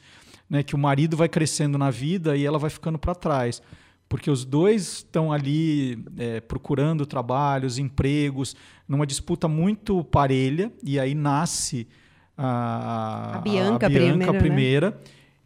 [0.49, 3.63] né, que o marido vai crescendo na vida e ela vai ficando para trás
[4.09, 8.55] porque os dois estão ali é, procurando trabalhos, empregos,
[8.89, 11.89] numa disputa muito parelha, e aí nasce
[12.37, 14.97] a, a Bianca, a Bianca primeiro, primeira, né?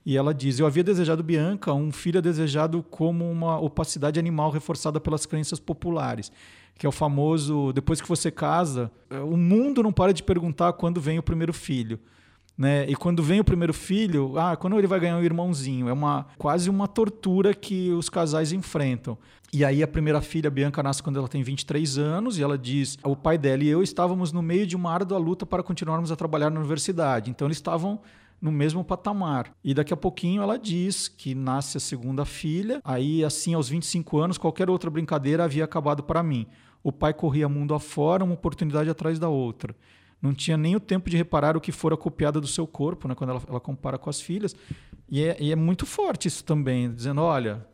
[0.04, 5.00] E ela diz: Eu havia desejado Bianca, um filho desejado como uma opacidade animal reforçada
[5.00, 6.32] pelas crenças populares.
[6.78, 10.98] Que é o famoso, depois que você casa, o mundo não para de perguntar quando
[10.98, 12.00] vem o primeiro filho.
[12.56, 12.86] Né?
[12.88, 16.26] E quando vem o primeiro filho, ah, quando ele vai ganhar um irmãozinho, é uma
[16.36, 19.16] quase uma tortura que os casais enfrentam.
[19.52, 22.98] E aí a primeira filha, Bianca, nasce quando ela tem 23 anos e ela diz:
[23.02, 26.16] o pai dela e eu estávamos no meio de uma árdua luta para continuarmos a
[26.16, 27.30] trabalhar na universidade.
[27.30, 28.00] Então eles estavam
[28.40, 29.52] no mesmo patamar.
[29.62, 34.18] E daqui a pouquinho ela diz que nasce a segunda filha, aí assim aos 25
[34.18, 36.46] anos qualquer outra brincadeira havia acabado para mim.
[36.82, 39.74] O pai corria mundo afora, uma oportunidade atrás da outra
[40.20, 43.14] não tinha nem o tempo de reparar o que fora copiado do seu corpo, né,
[43.14, 44.54] quando ela, ela compara com as filhas.
[45.08, 47.66] E é, e é, muito forte isso também, dizendo: olha,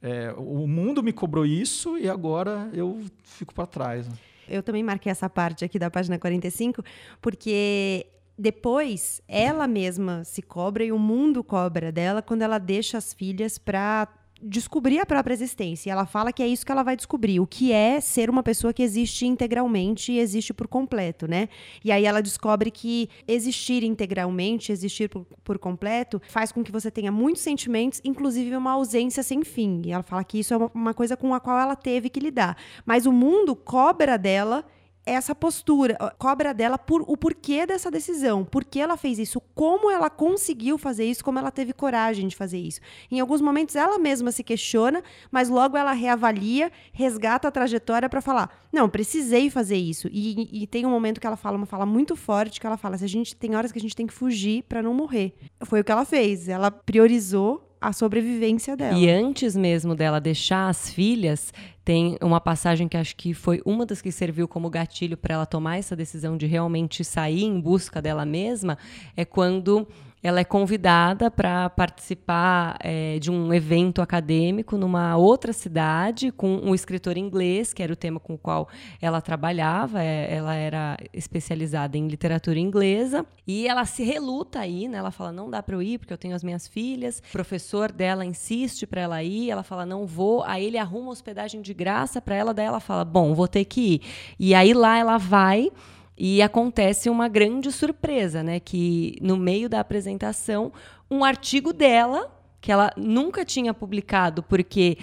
[0.00, 4.08] é, o mundo me cobrou isso e agora eu fico para trás.
[4.08, 4.14] Né?
[4.48, 6.82] Eu também marquei essa parte aqui da página 45,
[7.20, 8.06] porque
[8.42, 13.56] depois ela mesma se cobra e o mundo cobra dela quando ela deixa as filhas
[13.56, 14.08] para
[14.42, 15.88] descobrir a própria existência.
[15.88, 18.42] E ela fala que é isso que ela vai descobrir, o que é ser uma
[18.42, 21.48] pessoa que existe integralmente e existe por completo, né?
[21.84, 26.90] E aí ela descobre que existir integralmente, existir por, por completo, faz com que você
[26.90, 29.82] tenha muitos sentimentos, inclusive uma ausência sem fim.
[29.86, 32.18] E ela fala que isso é uma, uma coisa com a qual ela teve que
[32.18, 32.56] lidar.
[32.84, 34.64] Mas o mundo cobra dela
[35.04, 39.90] essa postura, cobra dela por o porquê dessa decisão, por que ela fez isso, como
[39.90, 42.80] ela conseguiu fazer isso, como ela teve coragem de fazer isso.
[43.10, 48.20] Em alguns momentos ela mesma se questiona, mas logo ela reavalia, resgata a trajetória para
[48.20, 50.08] falar: não, precisei fazer isso.
[50.12, 52.96] E, e, tem um momento que ela fala uma fala muito forte que ela fala:
[52.96, 55.34] se a gente tem horas que a gente tem que fugir para não morrer.
[55.64, 56.48] Foi o que ela fez.
[56.48, 58.96] Ela priorizou a sobrevivência dela.
[58.96, 61.52] E antes mesmo dela deixar as filhas,
[61.84, 65.46] tem uma passagem que acho que foi uma das que serviu como gatilho para ela
[65.46, 68.78] tomar essa decisão de realmente sair em busca dela mesma,
[69.16, 69.86] é quando
[70.22, 76.74] ela é convidada para participar é, de um evento acadêmico numa outra cidade com um
[76.74, 78.68] escritor inglês, que era o tema com o qual
[79.00, 80.02] ela trabalhava.
[80.02, 84.98] É, ela era especializada em literatura inglesa e ela se reluta aí, né?
[84.98, 87.18] Ela fala não dá para eu ir porque eu tenho as minhas filhas.
[87.18, 90.44] O professor dela insiste para ela ir, ela fala não vou.
[90.44, 93.94] Aí ele arruma hospedagem de graça para ela, daí ela fala bom vou ter que
[93.94, 94.02] ir.
[94.38, 95.70] E aí lá ela vai
[96.16, 98.60] e acontece uma grande surpresa, né?
[98.60, 100.72] Que no meio da apresentação,
[101.10, 104.98] um artigo dela, que ela nunca tinha publicado, porque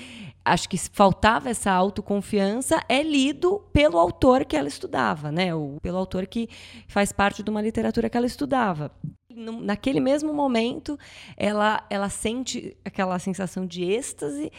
[0.46, 5.54] acho que faltava essa autoconfiança, é lido pelo autor que ela estudava, né?
[5.54, 6.50] Ou pelo autor que
[6.88, 8.92] faz parte de uma literatura que ela estudava.
[9.30, 10.98] Naquele mesmo momento,
[11.38, 14.52] ela, ela sente aquela sensação de êxtase,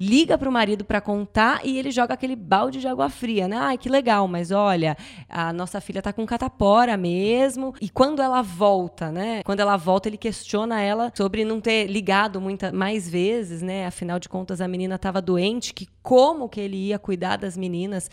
[0.00, 3.56] liga para o marido para contar e ele joga aquele balde de água fria, né?
[3.56, 4.96] Ai, que legal, mas olha,
[5.28, 7.74] a nossa filha tá com catapora mesmo.
[7.80, 9.42] E quando ela volta, né?
[9.44, 13.86] Quando ela volta, ele questiona ela sobre não ter ligado muita, mais vezes, né?
[13.86, 18.10] Afinal de contas, a menina estava doente, que como que ele ia cuidar das meninas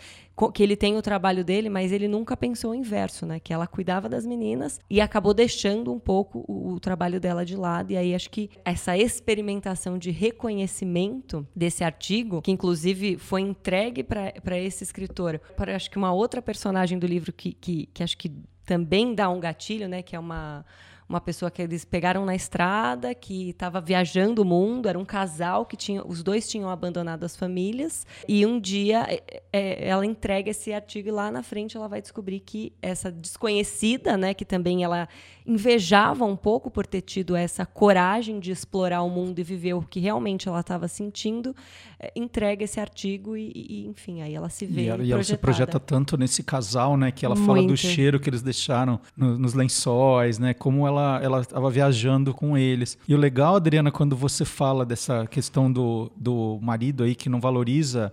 [0.52, 3.40] que ele tem o trabalho dele, mas ele nunca pensou o inverso, né?
[3.40, 7.56] Que ela cuidava das meninas e acabou deixando um pouco o, o trabalho dela de
[7.56, 7.92] lado.
[7.92, 14.58] E aí acho que essa experimentação de reconhecimento desse artigo, que inclusive foi entregue para
[14.58, 18.30] esse escritor, para acho que uma outra personagem do livro que, que, que acho que
[18.64, 20.02] também dá um gatilho, né?
[20.02, 20.66] Que é uma
[21.08, 25.64] uma pessoa que eles pegaram na estrada, que estava viajando o mundo, era um casal
[25.64, 30.50] que tinha, os dois tinham abandonado as famílias, e um dia é, é, ela entrega
[30.50, 34.82] esse artigo e lá na frente ela vai descobrir que essa desconhecida, né, que também
[34.82, 35.08] ela
[35.46, 39.82] invejava um pouco por ter tido essa coragem de explorar o mundo e viver o
[39.82, 41.54] que realmente ela estava sentindo,
[42.00, 45.22] é, entrega esse artigo e, e, enfim, aí ela se vê e ela, e ela
[45.22, 47.46] se projeta tanto nesse casal, né, que ela Muito.
[47.46, 52.32] fala do cheiro que eles deixaram no, nos lençóis, né, como ela ela estava viajando
[52.32, 52.98] com eles.
[53.06, 57.40] E o legal, Adriana, quando você fala dessa questão do, do marido aí que não
[57.40, 58.12] valoriza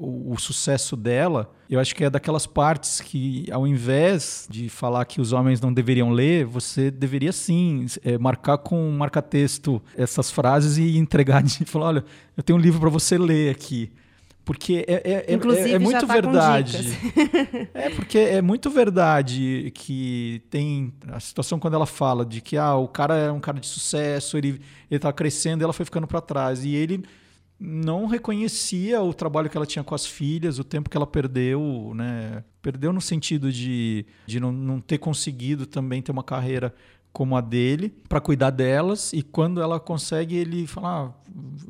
[0.00, 5.04] o, o, sucesso dela, eu acho que é daquelas partes que, ao invés de falar
[5.04, 10.30] que os homens não deveriam ler, você deveria sim é, marcar com um marca-texto essas
[10.30, 12.04] frases e entregar de falar: olha,
[12.36, 13.92] eu tenho um livro para você ler aqui.
[14.44, 16.78] Porque é, é, é, é, é muito tá verdade.
[17.74, 22.74] é porque é muito verdade que tem a situação quando ela fala de que ah,
[22.74, 26.20] o cara é um cara de sucesso, ele está crescendo e ela foi ficando para
[26.20, 26.64] trás.
[26.64, 27.04] E ele
[27.60, 31.92] não reconhecia o trabalho que ela tinha com as filhas, o tempo que ela perdeu,
[31.94, 32.42] né?
[32.62, 36.74] Perdeu no sentido de, de não, não ter conseguido também ter uma carreira
[37.12, 41.14] como a dele para cuidar delas e quando ela consegue ele fala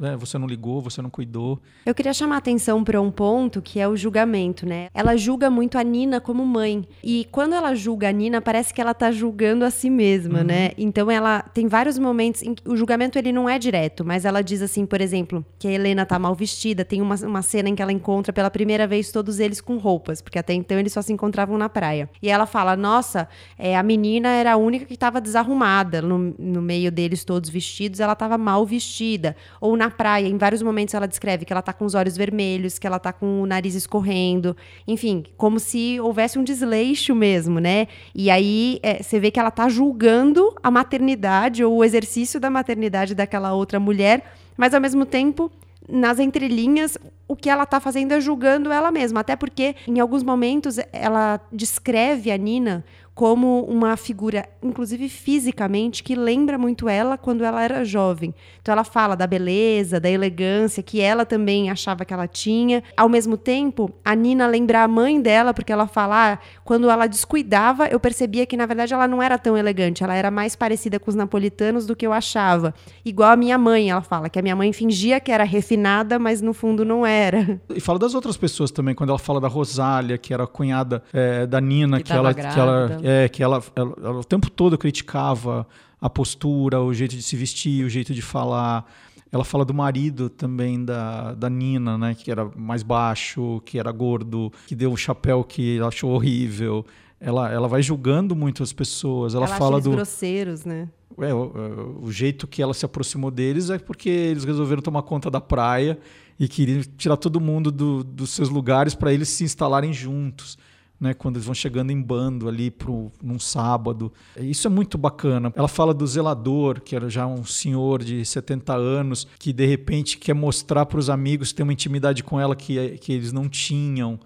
[0.01, 1.61] ah, é, você não ligou você não cuidou.
[1.85, 4.89] Eu queria chamar a atenção para um ponto que é o julgamento né?
[4.95, 6.87] Ela julga muito a Nina como mãe.
[7.03, 10.45] E quando ela julga a Nina parece que ela tá julgando a si mesma uhum.
[10.45, 10.71] né?
[10.77, 14.43] Então ela tem vários momentos em que o julgamento ele não é direto mas ela
[14.43, 17.75] diz assim por exemplo que a Helena tá mal vestida tem uma, uma cena em
[17.75, 21.03] que ela encontra pela primeira vez todos eles com roupas porque até então eles só
[21.03, 22.09] se encontravam na praia.
[22.23, 26.61] E ela fala nossa é, a menina era a única que estava desarrumada no, no
[26.61, 29.37] meio deles todos vestidos, ela estava mal vestida.
[29.61, 32.79] Ou na praia, em vários momentos ela descreve que ela tá com os olhos vermelhos,
[32.79, 37.87] que ela tá com o nariz escorrendo, enfim, como se houvesse um desleixo mesmo, né?
[38.15, 42.51] E aí é, você vê que ela tá julgando a maternidade ou o exercício da
[42.51, 45.51] maternidade daquela outra mulher, mas ao mesmo tempo
[45.89, 49.21] nas entrelinhas, o que ela está fazendo é julgando ela mesma.
[49.21, 52.85] Até porque, em alguns momentos, ela descreve a Nina
[53.21, 58.35] como uma figura, inclusive fisicamente, que lembra muito ela quando ela era jovem.
[58.63, 62.83] Então ela fala da beleza, da elegância que ela também achava que ela tinha.
[62.97, 67.07] Ao mesmo tempo, a Nina lembra a mãe dela, porque ela fala, ah, quando ela
[67.07, 70.99] descuidava, eu percebia que na verdade ela não era tão elegante, ela era mais parecida
[70.99, 72.73] com os napolitanos do que eu achava.
[73.05, 76.41] Igual a minha mãe, ela fala que a minha mãe fingia que era refinada, mas
[76.41, 77.61] no fundo não era.
[77.69, 81.03] E fala das outras pessoas também, quando ela fala da Rosália, que era a cunhada
[81.13, 84.49] é, da Nina, que, que ela, que ela é, que ela, ela, ela, o tempo
[84.49, 85.67] todo criticava
[86.01, 88.91] a postura, o jeito de se vestir, o jeito de falar.
[89.33, 92.15] Ela fala do marido também da, da Nina, né?
[92.15, 96.85] Que era mais baixo, que era gordo, que deu um chapéu que ela achou horrível.
[97.21, 99.35] Ela, ela vai julgando muito as pessoas.
[99.35, 100.89] Ela, ela fala acha do grosseiros, né?
[101.19, 105.03] É, o, é, o, jeito que ela se aproximou deles é porque eles resolveram tomar
[105.03, 105.99] conta da praia
[106.39, 110.57] e queriam tirar todo mundo do, dos seus lugares para eles se instalarem juntos
[111.01, 114.13] né, quando eles vão chegando em bando ali pro, num sábado.
[114.37, 115.53] Isso é muito bacana.
[115.57, 120.19] Ela fala do zelador, que era já um senhor de 70 anos, que de repente
[120.19, 124.21] quer mostrar para os amigos tem uma intimidade com ela que, que eles não tinham.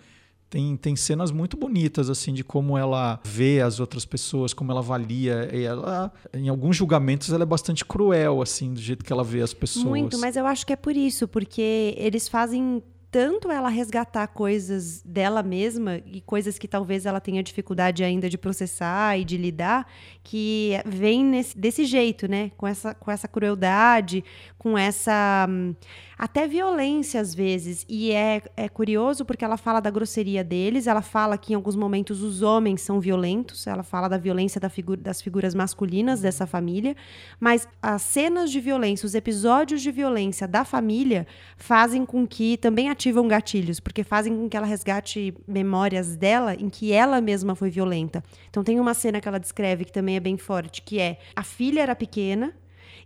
[0.50, 4.80] Tem, tem cenas muito bonitas assim de como ela vê as outras pessoas, como ela
[4.80, 5.50] avalia.
[5.52, 9.42] E ela, em alguns julgamentos, ela é bastante cruel assim do jeito que ela vê
[9.42, 9.84] as pessoas.
[9.84, 12.82] Muito, mas eu acho que é por isso, porque eles fazem
[13.14, 18.36] tanto ela resgatar coisas dela mesma e coisas que talvez ela tenha dificuldade ainda de
[18.36, 19.86] processar e de lidar,
[20.20, 22.50] que vem nesse, desse jeito, né?
[22.56, 24.24] Com essa, com essa crueldade,
[24.58, 25.46] com essa.
[25.48, 25.76] Hum,
[26.18, 27.84] até violência às vezes.
[27.88, 31.76] E é, é curioso porque ela fala da grosseria deles, ela fala que em alguns
[31.76, 36.46] momentos os homens são violentos, ela fala da violência da figu das figuras masculinas dessa
[36.46, 36.96] família,
[37.40, 42.88] mas as cenas de violência, os episódios de violência da família fazem com que também
[42.88, 47.70] ativam gatilhos, porque fazem com que ela resgate memórias dela em que ela mesma foi
[47.70, 48.22] violenta.
[48.50, 51.42] Então tem uma cena que ela descreve que também é bem forte, que é a
[51.42, 52.54] filha era pequena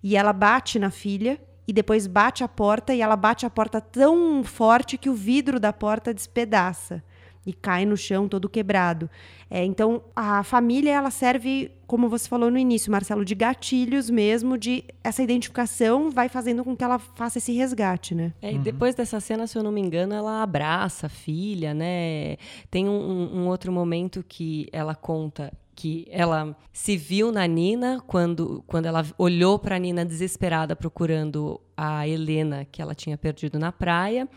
[0.03, 3.79] e ela bate na filha e depois bate a porta e ela bate a porta
[3.79, 7.05] tão forte que o vidro da porta despedaça
[7.47, 9.09] e cai no chão todo quebrado.
[9.51, 14.57] É, então a família ela serve, como você falou no início, Marcelo, de gatilhos mesmo,
[14.59, 18.33] de essa identificação vai fazendo com que ela faça esse resgate, né?
[18.43, 22.37] É, e depois dessa cena, se eu não me engano, ela abraça a filha, né?
[22.71, 28.65] Tem um, um outro momento que ela conta que ela se viu na Nina quando,
[28.67, 33.71] quando ela olhou para a Nina desesperada procurando a Helena que ela tinha perdido na
[33.71, 34.29] praia.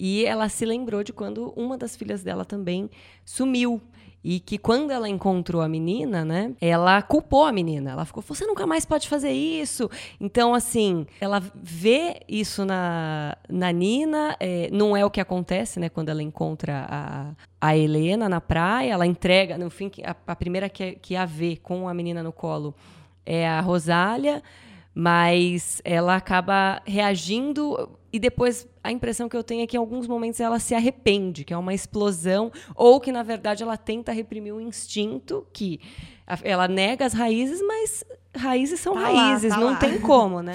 [0.00, 2.90] E ela se lembrou de quando uma das filhas dela também
[3.24, 3.80] sumiu.
[4.22, 7.92] E que quando ela encontrou a menina, né, ela culpou a menina.
[7.92, 9.90] Ela ficou, você nunca mais pode fazer isso.
[10.20, 15.88] Então, assim, ela vê isso na, na Nina, é, não é o que acontece, né,
[15.88, 20.68] quando ela encontra a, a Helena na praia, ela entrega, no fim, a, a primeira
[20.68, 22.74] que, que a vê com a menina no colo
[23.24, 24.42] é a Rosália,
[24.94, 30.06] mas ela acaba reagindo e depois a impressão que eu tenho é que em alguns
[30.06, 34.52] momentos ela se arrepende, que é uma explosão, ou que na verdade ela tenta reprimir
[34.52, 35.80] um instinto que
[36.42, 38.04] ela nega as raízes, mas
[38.36, 39.76] raízes são tá raízes, lá, tá não lá.
[39.76, 40.52] tem como, né?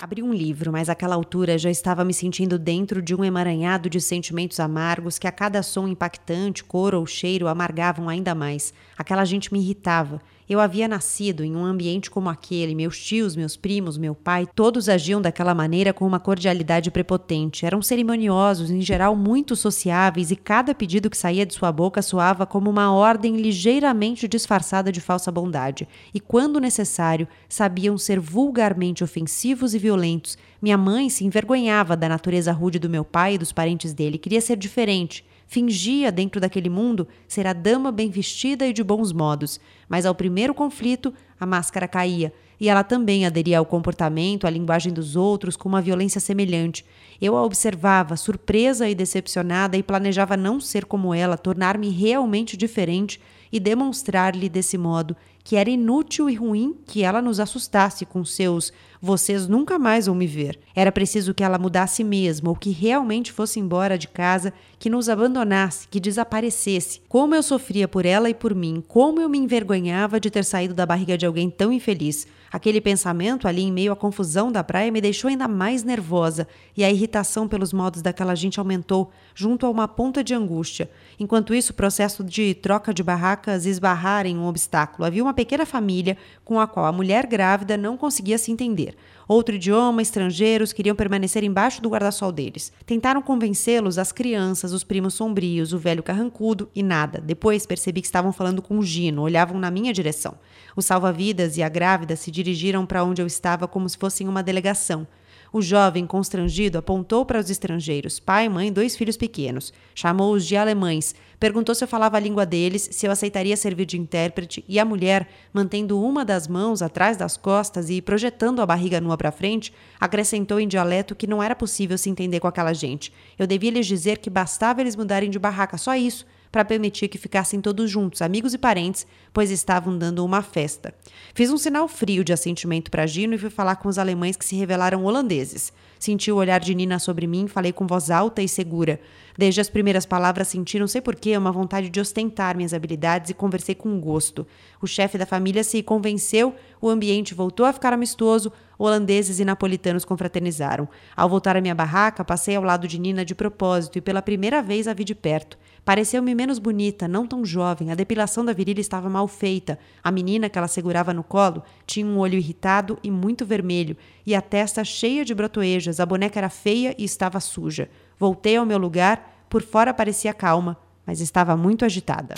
[0.00, 4.00] Abri um livro, mas àquela altura já estava me sentindo dentro de um emaranhado de
[4.00, 8.74] sentimentos amargos que a cada som impactante, cor ou cheiro amargavam ainda mais.
[8.98, 10.20] Aquela gente me irritava.
[10.52, 14.86] Eu havia nascido em um ambiente como aquele, meus tios, meus primos, meu pai, todos
[14.86, 17.64] agiam daquela maneira com uma cordialidade prepotente.
[17.64, 22.44] Eram cerimoniosos, em geral muito sociáveis, e cada pedido que saía de sua boca soava
[22.44, 25.88] como uma ordem ligeiramente disfarçada de falsa bondade.
[26.12, 30.36] E quando necessário, sabiam ser vulgarmente ofensivos e violentos.
[30.60, 34.42] Minha mãe se envergonhava da natureza rude do meu pai e dos parentes dele, queria
[34.42, 39.60] ser diferente fingia, dentro daquele mundo, ser a dama bem vestida e de bons modos,
[39.86, 44.94] mas ao primeiro conflito, a máscara caía, e ela também aderia ao comportamento, à linguagem
[44.94, 46.86] dos outros com uma violência semelhante.
[47.20, 53.20] Eu a observava, surpresa e decepcionada, e planejava não ser como ela, tornar-me realmente diferente
[53.52, 55.14] e demonstrar-lhe desse modo
[55.44, 58.72] que era inútil e ruim que ela nos assustasse com seus
[59.04, 60.60] vocês nunca mais vão me ver.
[60.76, 65.08] Era preciso que ela mudasse mesmo, ou que realmente fosse embora de casa, que nos
[65.08, 67.00] abandonasse, que desaparecesse.
[67.08, 70.72] Como eu sofria por ela e por mim, como eu me envergonhava de ter saído
[70.72, 72.28] da barriga de alguém tão infeliz.
[72.52, 76.46] Aquele pensamento ali em meio à confusão da praia me deixou ainda mais nervosa
[76.76, 80.90] e a irritação pelos modos daquela gente aumentou, junto a uma ponta de angústia.
[81.18, 85.06] Enquanto isso, o processo de troca de barracas esbarrara em um obstáculo.
[85.06, 88.94] Havia uma pequena família com a qual a mulher grávida não conseguia se entender.
[89.28, 92.72] Outro idioma, estrangeiros, queriam permanecer embaixo do guarda-sol deles.
[92.84, 97.20] Tentaram convencê-los as crianças, os primos sombrios, o velho carrancudo e nada.
[97.20, 100.34] Depois percebi que estavam falando com o Gino, olhavam na minha direção.
[100.76, 104.42] Os salva-vidas e a grávida se dirigiram para onde eu estava como se fossem uma
[104.42, 105.06] delegação.
[105.52, 109.70] O jovem, constrangido, apontou para os estrangeiros, pai, mãe, dois filhos pequenos.
[109.94, 113.98] Chamou-os de alemães, perguntou se eu falava a língua deles, se eu aceitaria servir de
[113.98, 118.98] intérprete, e a mulher, mantendo uma das mãos atrás das costas e projetando a barriga
[118.98, 123.12] nua para frente, acrescentou em dialeto que não era possível se entender com aquela gente.
[123.38, 127.16] Eu devia lhes dizer que bastava eles mudarem de barraca, só isso para permitir que
[127.16, 130.94] ficassem todos juntos, amigos e parentes, pois estavam dando uma festa.
[131.34, 134.44] Fiz um sinal frio de assentimento para Gino e fui falar com os alemães que
[134.44, 135.72] se revelaram holandeses.
[135.98, 139.00] Senti o olhar de Nina sobre mim, falei com voz alta e segura.
[139.38, 143.34] Desde as primeiras palavras senti, não sei porquê, uma vontade de ostentar minhas habilidades e
[143.34, 144.46] conversei com gosto.
[144.80, 150.04] O chefe da família se convenceu, o ambiente voltou a ficar amistoso, holandeses e napolitanos
[150.04, 150.88] confraternizaram.
[151.16, 154.60] Ao voltar à minha barraca, passei ao lado de Nina de propósito e pela primeira
[154.60, 155.56] vez a vi de perto.
[155.84, 157.90] Pareceu-me menos bonita, não tão jovem.
[157.90, 159.78] A depilação da virilha estava mal feita.
[160.02, 164.34] A menina que ela segurava no colo tinha um olho irritado e muito vermelho, e
[164.34, 165.98] a testa cheia de brotoejas.
[165.98, 167.90] A boneca era feia e estava suja.
[168.16, 172.36] Voltei ao meu lugar, por fora parecia calma, mas estava muito agitada.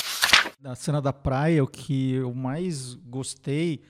[0.58, 3.82] Na cena da praia, o que eu mais gostei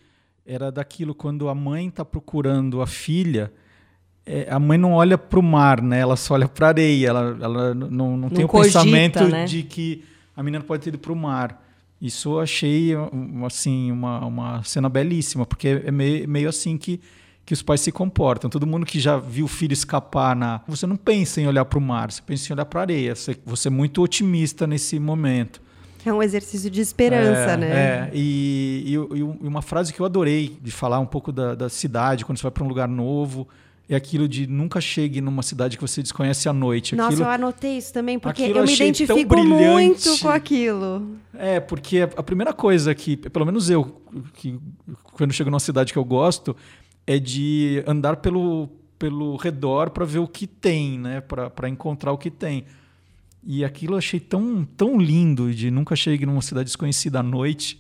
[0.45, 3.53] era daquilo quando a mãe está procurando a filha
[4.27, 6.01] é, a mãe não olha para o mar, né?
[6.01, 7.09] Ela só olha para a areia.
[7.09, 9.45] Ela, ela não, não, não tem cogita, o pensamento né?
[9.45, 10.05] de que
[10.37, 11.63] a menina pode ter ido para o mar.
[12.01, 12.93] Isso eu achei
[13.47, 17.01] assim uma, uma cena belíssima, porque é meio, meio assim que,
[17.47, 18.51] que os pais se comportam.
[18.51, 21.79] Todo mundo que já viu o filho escapar na, você não pensa em olhar para
[21.79, 23.15] o mar, você pensa em olhar para a areia.
[23.15, 25.63] Você, você é muito otimista nesse momento.
[26.05, 27.67] É um exercício de esperança, é, né?
[27.69, 31.71] É, e, e, e, uma frase que eu adorei de falar um pouco da, da
[31.71, 33.49] cidade, quando você vai para um lugar novo,
[33.89, 36.97] é aquilo de nunca chegue numa cidade que você desconhece à noite.
[36.97, 41.19] Nossa, aquilo, eu anotei isso também, porque eu me identifico muito com aquilo.
[41.35, 44.01] É, porque a primeira coisa que, pelo menos eu,
[44.35, 44.59] que
[45.13, 46.57] quando chego numa cidade que eu gosto,
[47.07, 48.69] é de andar pelo,
[48.99, 51.21] pelo redor para ver o que tem, né?
[51.21, 52.65] Para encontrar o que tem.
[53.47, 57.79] E aquilo eu achei tão, tão lindo de nunca chegue numa cidade desconhecida à noite.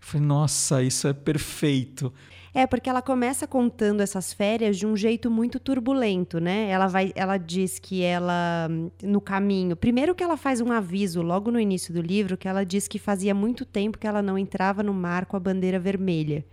[0.00, 2.10] Eu falei, nossa, isso é perfeito.
[2.54, 6.68] É, porque ela começa contando essas férias de um jeito muito turbulento, né?
[6.68, 8.68] Ela vai, ela diz que ela
[9.02, 12.62] no caminho, primeiro que ela faz um aviso logo no início do livro que ela
[12.64, 16.44] diz que fazia muito tempo que ela não entrava no mar com a bandeira vermelha.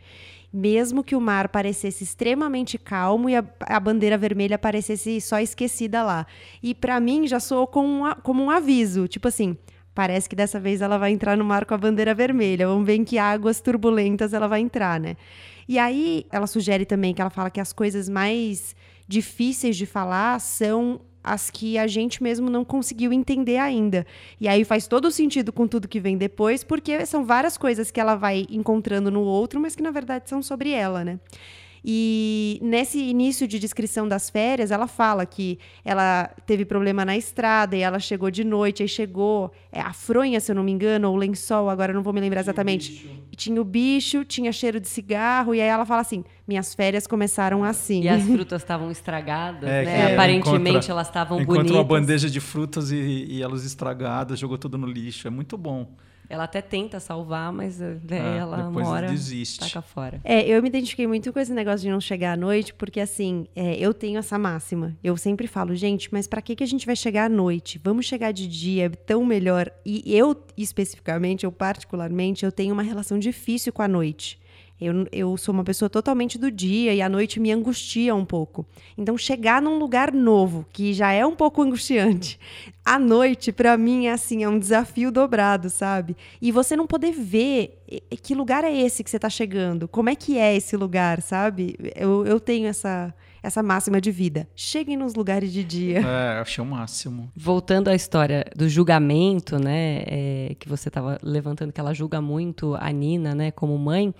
[0.51, 6.01] Mesmo que o mar parecesse extremamente calmo e a, a bandeira vermelha parecesse só esquecida
[6.01, 6.25] lá.
[6.63, 9.57] E para mim já soou como um, como um aviso, tipo assim,
[9.93, 12.67] parece que dessa vez ela vai entrar no mar com a bandeira vermelha.
[12.67, 15.15] Vamos ver em que águas turbulentas ela vai entrar, né?
[15.67, 18.75] E aí ela sugere também que ela fala que as coisas mais
[19.07, 24.05] difíceis de falar são as que a gente mesmo não conseguiu entender ainda.
[24.39, 27.99] E aí faz todo sentido com tudo que vem depois, porque são várias coisas que
[27.99, 31.19] ela vai encontrando no outro, mas que na verdade são sobre ela, né?
[31.83, 37.75] E nesse início de descrição das férias, ela fala que ela teve problema na estrada
[37.75, 41.09] e ela chegou de noite, aí chegou é, a fronha, se eu não me engano,
[41.09, 43.09] ou o lençol, agora eu não vou me lembrar exatamente.
[43.35, 47.63] Tinha o bicho, tinha cheiro de cigarro, e aí ela fala assim: minhas férias começaram
[47.63, 48.03] assim.
[48.03, 50.13] E as frutas estavam estragadas, é, né?
[50.13, 51.55] Aparentemente encontra, elas estavam bonitas.
[51.55, 55.27] Encontra uma bandeja de frutas e, e elas estragadas, jogou tudo no lixo.
[55.27, 55.87] É muito bom.
[56.29, 59.59] Ela até tenta salvar, mas eh, ah, ela mora desiste.
[59.59, 60.21] taca fora.
[60.23, 63.47] É, eu me identifiquei muito com esse negócio de não chegar à noite, porque assim,
[63.55, 64.95] é, eu tenho essa máxima.
[65.03, 67.81] Eu sempre falo, gente, mas para que, que a gente vai chegar à noite?
[67.83, 69.71] Vamos chegar de dia, é tão melhor.
[69.83, 74.39] E eu, especificamente, eu particularmente, eu tenho uma relação difícil com a noite.
[74.79, 78.65] Eu, eu sou uma pessoa totalmente do dia e a noite me angustia um pouco.
[78.97, 82.39] Então, chegar num lugar novo, que já é um pouco angustiante,
[82.85, 86.15] à noite, para mim, é assim, é um desafio dobrado, sabe?
[86.41, 87.83] E você não poder ver
[88.23, 91.75] que lugar é esse que você tá chegando, como é que é esse lugar, sabe?
[91.95, 93.13] Eu, eu tenho essa,
[93.43, 94.47] essa máxima de vida.
[94.55, 95.99] Cheguem nos lugares de dia.
[95.99, 97.31] É, achei o máximo.
[97.35, 102.75] Voltando à história do julgamento, né, é, que você estava levantando, que ela julga muito
[102.79, 104.13] a Nina, né, como mãe.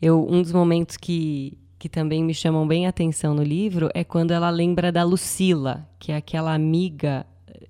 [0.00, 4.02] Eu, um dos momentos que que também me chamam bem a atenção no livro é
[4.02, 7.26] quando ela lembra da Lucila, que é aquela amiga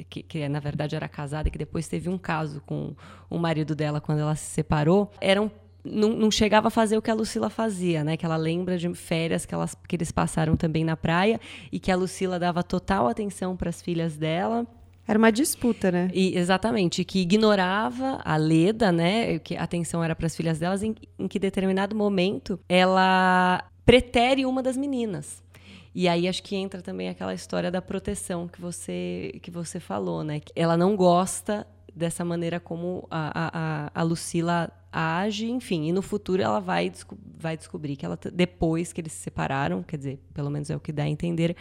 [0.09, 2.95] que, que, na verdade era casada e que depois teve um caso com
[3.29, 5.51] o marido dela quando ela se separou, eram
[5.85, 8.16] não, não, chegava a fazer o que a Lucila fazia, né?
[8.16, 11.93] Que ela lembra de férias que, elas, que eles passaram também na praia e que
[11.93, 14.66] a Lucila dava total atenção para as filhas dela.
[15.07, 16.11] Era uma disputa, né?
[16.13, 19.39] E, exatamente, que ignorava a Leda, né?
[19.39, 24.45] Que a atenção era para as filhas delas, em, em que determinado momento ela pretere
[24.45, 25.43] uma das meninas.
[25.95, 30.23] E aí acho que entra também aquela história da proteção que você que você falou,
[30.23, 30.41] né?
[30.55, 36.43] Ela não gosta dessa maneira como a, a, a Lucila age, enfim, e no futuro
[36.43, 36.93] ela vai,
[37.39, 40.81] vai descobrir que ela depois que eles se separaram, quer dizer, pelo menos é o
[40.81, 41.57] que dá a entender,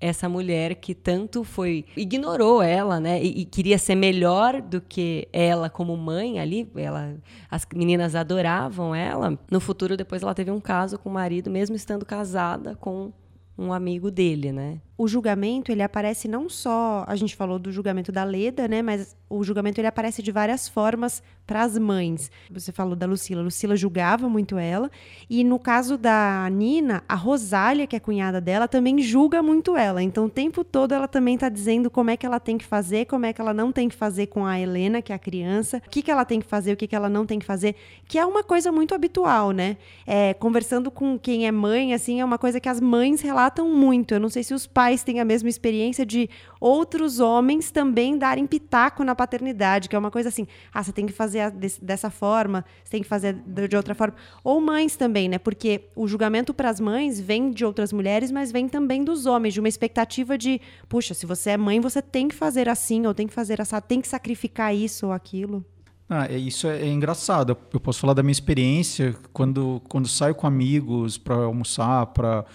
[0.00, 5.28] essa mulher que tanto foi ignorou ela, né, e, e queria ser melhor do que
[5.32, 7.16] ela como mãe ali, ela
[7.50, 9.38] as meninas adoravam ela.
[9.50, 13.12] No futuro depois ela teve um caso com o marido mesmo estando casada com
[13.56, 14.80] um amigo dele, né?
[14.98, 19.16] O julgamento, ele aparece não só, a gente falou do julgamento da Leda, né, mas
[19.30, 22.30] o julgamento ele aparece de várias formas para as mães.
[22.50, 24.90] Você falou da Lucila, Lucila julgava muito ela,
[25.30, 30.02] e no caso da Nina, a Rosália, que é cunhada dela, também julga muito ela.
[30.02, 33.06] Então o tempo todo ela também está dizendo como é que ela tem que fazer,
[33.06, 35.80] como é que ela não tem que fazer com a Helena, que é a criança,
[35.86, 37.76] o que, que ela tem que fazer, o que, que ela não tem que fazer,
[38.06, 39.76] que é uma coisa muito habitual, né?
[40.06, 44.12] É, conversando com quem é mãe, assim, é uma coisa que as mães relatam muito.
[44.12, 48.16] Eu não sei se os pais pais têm a mesma experiência de outros homens também
[48.16, 51.50] darem pitaco na paternidade, que é uma coisa assim, ah, você tem que fazer
[51.82, 54.14] dessa forma, você tem que fazer de outra forma.
[54.42, 55.38] Ou mães também, né?
[55.38, 59.52] Porque o julgamento para as mães vem de outras mulheres, mas vem também dos homens,
[59.54, 63.12] de uma expectativa de, puxa, se você é mãe, você tem que fazer assim, ou
[63.12, 65.64] tem que fazer assim, tem que sacrificar isso ou aquilo.
[66.08, 67.56] Ah, é, isso é, é, engraçado.
[67.72, 72.46] Eu posso falar da minha experiência quando, quando saio com amigos para almoçar, para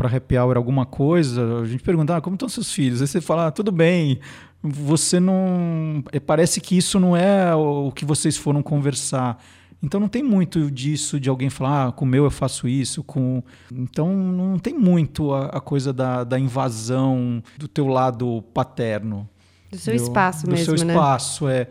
[0.00, 3.02] para happy hour alguma coisa, a gente pergunta, ah, como estão seus filhos?
[3.02, 4.18] Aí você fala, ah, tudo bem,
[4.62, 6.02] você não...
[6.10, 9.38] É, parece que isso não é o que vocês foram conversar.
[9.82, 13.04] Então não tem muito disso de alguém falar, ah, com o meu eu faço isso,
[13.04, 13.42] com...
[13.70, 19.28] Então não tem muito a, a coisa da, da invasão do teu lado paterno.
[19.70, 21.56] Do seu espaço do mesmo, Do seu espaço, né?
[21.58, 21.68] é.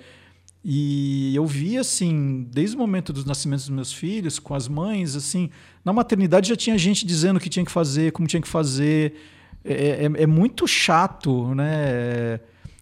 [0.64, 5.16] E eu vi, assim, desde o momento dos nascimentos dos meus filhos, com as mães,
[5.16, 5.49] assim,
[5.86, 9.16] na maternidade já tinha gente dizendo o que tinha que fazer, como tinha que fazer.
[9.64, 12.39] É, é, é muito chato, né?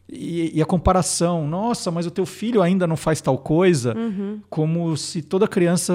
[0.09, 4.39] E, e, a comparação, nossa, mas o teu filho ainda não faz tal coisa, uhum.
[4.49, 5.93] como se toda criança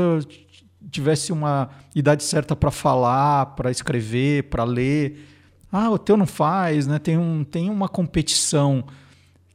[0.90, 5.26] tivesse uma idade certa para falar, para escrever, para ler.
[5.70, 6.98] Ah, o teu não faz, né?
[6.98, 8.84] Tem, um, tem uma competição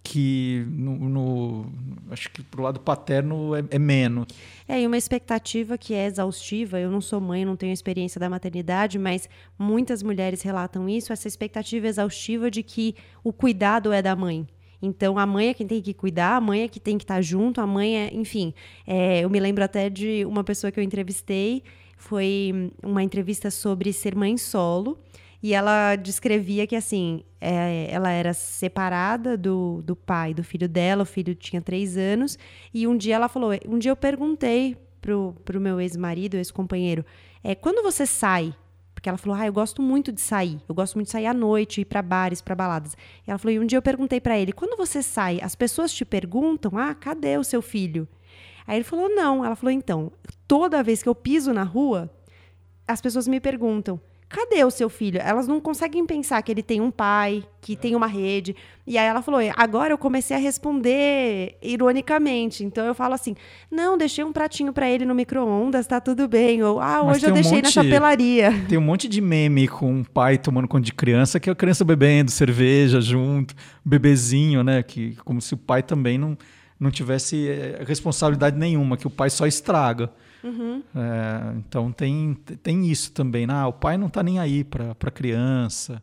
[0.09, 1.65] que no, no,
[2.09, 4.27] acho que pro lado paterno é, é, menos.
[4.65, 6.79] É, e uma expectativa que é exaustiva.
[6.79, 9.27] Eu não sou mãe, não tenho experiência da maternidade, mas
[9.59, 14.47] muitas mulheres relatam isso, essa expectativa exaustiva de que o cuidado é da mãe.
[14.81, 17.21] Então, a mãe é quem tem que cuidar, a mãe é que tem que estar
[17.21, 18.53] junto, a mãe é, enfim.
[18.85, 21.63] É, eu me lembro até de uma pessoa que eu entrevistei,
[21.97, 24.97] foi uma entrevista sobre ser mãe solo.
[25.41, 31.03] E ela descrevia que, assim, é, ela era separada do, do pai, do filho dela,
[31.03, 32.37] o filho tinha três anos.
[32.73, 37.05] E um dia ela falou: um dia eu perguntei pro, pro meu ex-marido, ex-companheiro,
[37.43, 38.53] é, quando você sai?
[38.93, 40.59] Porque ela falou: ah, eu gosto muito de sair.
[40.67, 42.97] Eu gosto muito de sair à noite, ir para bares, para baladas.
[43.25, 45.93] E ela falou: e um dia eu perguntei para ele: quando você sai, as pessoas
[45.93, 48.07] te perguntam: ah, cadê o seu filho?
[48.65, 49.45] Aí ele falou: não.
[49.45, 50.11] Ela falou: então,
[50.47, 52.09] toda vez que eu piso na rua,
[52.87, 55.19] as pessoas me perguntam cadê o seu filho?
[55.23, 58.55] Elas não conseguem pensar que ele tem um pai, que tem uma rede.
[58.85, 62.63] E aí ela falou: agora eu comecei a responder ironicamente.
[62.63, 63.35] Então eu falo assim:
[63.71, 66.63] não, deixei um pratinho para ele no micro-ondas, tá tudo bem.
[66.63, 68.51] Ou, ah, hoje eu um deixei monte, na chapelaria.
[68.67, 71.55] Tem um monte de meme com um pai tomando conta de criança, que é a
[71.55, 74.83] criança bebendo cerveja junto, bebezinho, né?
[74.83, 76.37] Que, como se o pai também não,
[76.79, 80.11] não tivesse eh, responsabilidade nenhuma, que o pai só estraga.
[80.43, 80.83] Uhum.
[80.95, 83.47] É, então tem, tem isso também.
[83.47, 83.53] Né?
[83.53, 86.01] Ah, o pai não está nem aí para a criança.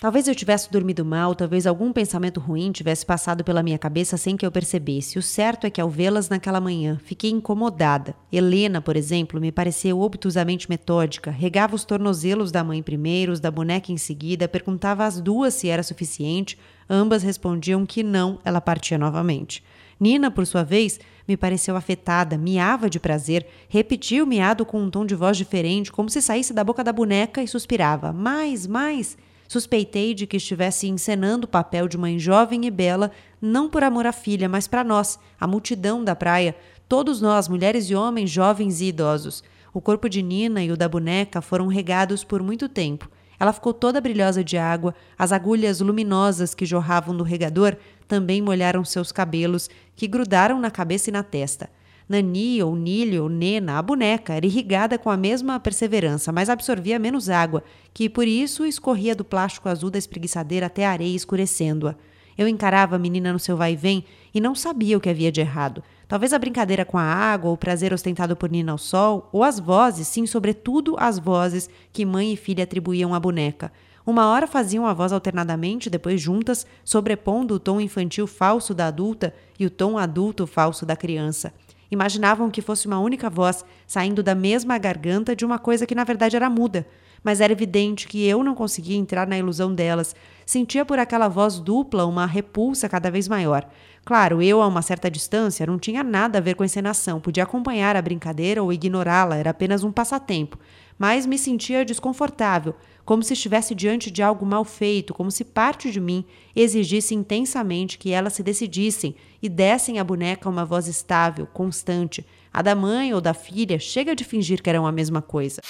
[0.00, 4.36] Talvez eu tivesse dormido mal, talvez algum pensamento ruim tivesse passado pela minha cabeça sem
[4.36, 5.18] que eu percebesse.
[5.18, 8.14] O certo é que ao vê-las naquela manhã, fiquei incomodada.
[8.30, 13.50] Helena, por exemplo, me pareceu obtusamente metódica, regava os tornozelos da mãe primeiro, os da
[13.50, 16.58] boneca em seguida, perguntava às duas se era suficiente,
[16.88, 19.62] ambas respondiam que não, ela partia novamente.
[19.98, 24.90] Nina, por sua vez, me pareceu afetada, miava de prazer, repetia o miado com um
[24.90, 29.16] tom de voz diferente, como se saísse da boca da boneca e suspirava: Mais, mais.
[29.46, 33.10] Suspeitei de que estivesse encenando o papel de mãe jovem e bela,
[33.40, 36.56] não por amor à filha, mas para nós, a multidão da praia,
[36.88, 39.44] todos nós, mulheres e homens, jovens e idosos.
[39.72, 43.10] O corpo de Nina e o da boneca foram regados por muito tempo.
[43.38, 48.84] Ela ficou toda brilhosa de água, as agulhas luminosas que jorravam do regador também molharam
[48.84, 51.70] seus cabelos, que grudaram na cabeça e na testa.
[52.08, 56.98] Nani, ou Nilho, ou Nena, a boneca, era irrigada com a mesma perseverança, mas absorvia
[56.98, 61.94] menos água, que por isso escorria do plástico azul da espreguiçadeira até a areia, escurecendo-a.
[62.36, 65.82] Eu encarava a menina no seu vai-vem e não sabia o que havia de errado.
[66.06, 69.58] Talvez a brincadeira com a água, o prazer ostentado por Nina ao sol, ou as
[69.58, 73.72] vozes, sim, sobretudo as vozes que mãe e filha atribuíam à boneca.
[74.06, 79.32] Uma hora faziam a voz alternadamente, depois juntas, sobrepondo o tom infantil falso da adulta
[79.58, 81.54] e o tom adulto falso da criança.
[81.90, 86.04] Imaginavam que fosse uma única voz saindo da mesma garganta de uma coisa que na
[86.04, 86.86] verdade era muda,
[87.22, 90.14] mas era evidente que eu não conseguia entrar na ilusão delas.
[90.44, 93.66] Sentia por aquela voz dupla uma repulsa cada vez maior.
[94.04, 97.44] Claro, eu, a uma certa distância, não tinha nada a ver com a encenação, podia
[97.44, 100.58] acompanhar a brincadeira ou ignorá-la, era apenas um passatempo.
[100.98, 102.74] Mas me sentia desconfortável,
[103.04, 106.24] como se estivesse diante de algo mal feito, como se parte de mim
[106.56, 112.24] exigisse intensamente que elas se decidissem e dessem à boneca uma voz estável, constante.
[112.52, 115.60] A da mãe ou da filha chega de fingir que eram a mesma coisa.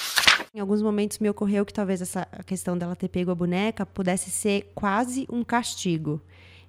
[0.54, 4.30] Em alguns momentos me ocorreu que talvez essa questão dela ter pego a boneca pudesse
[4.30, 6.20] ser quase um castigo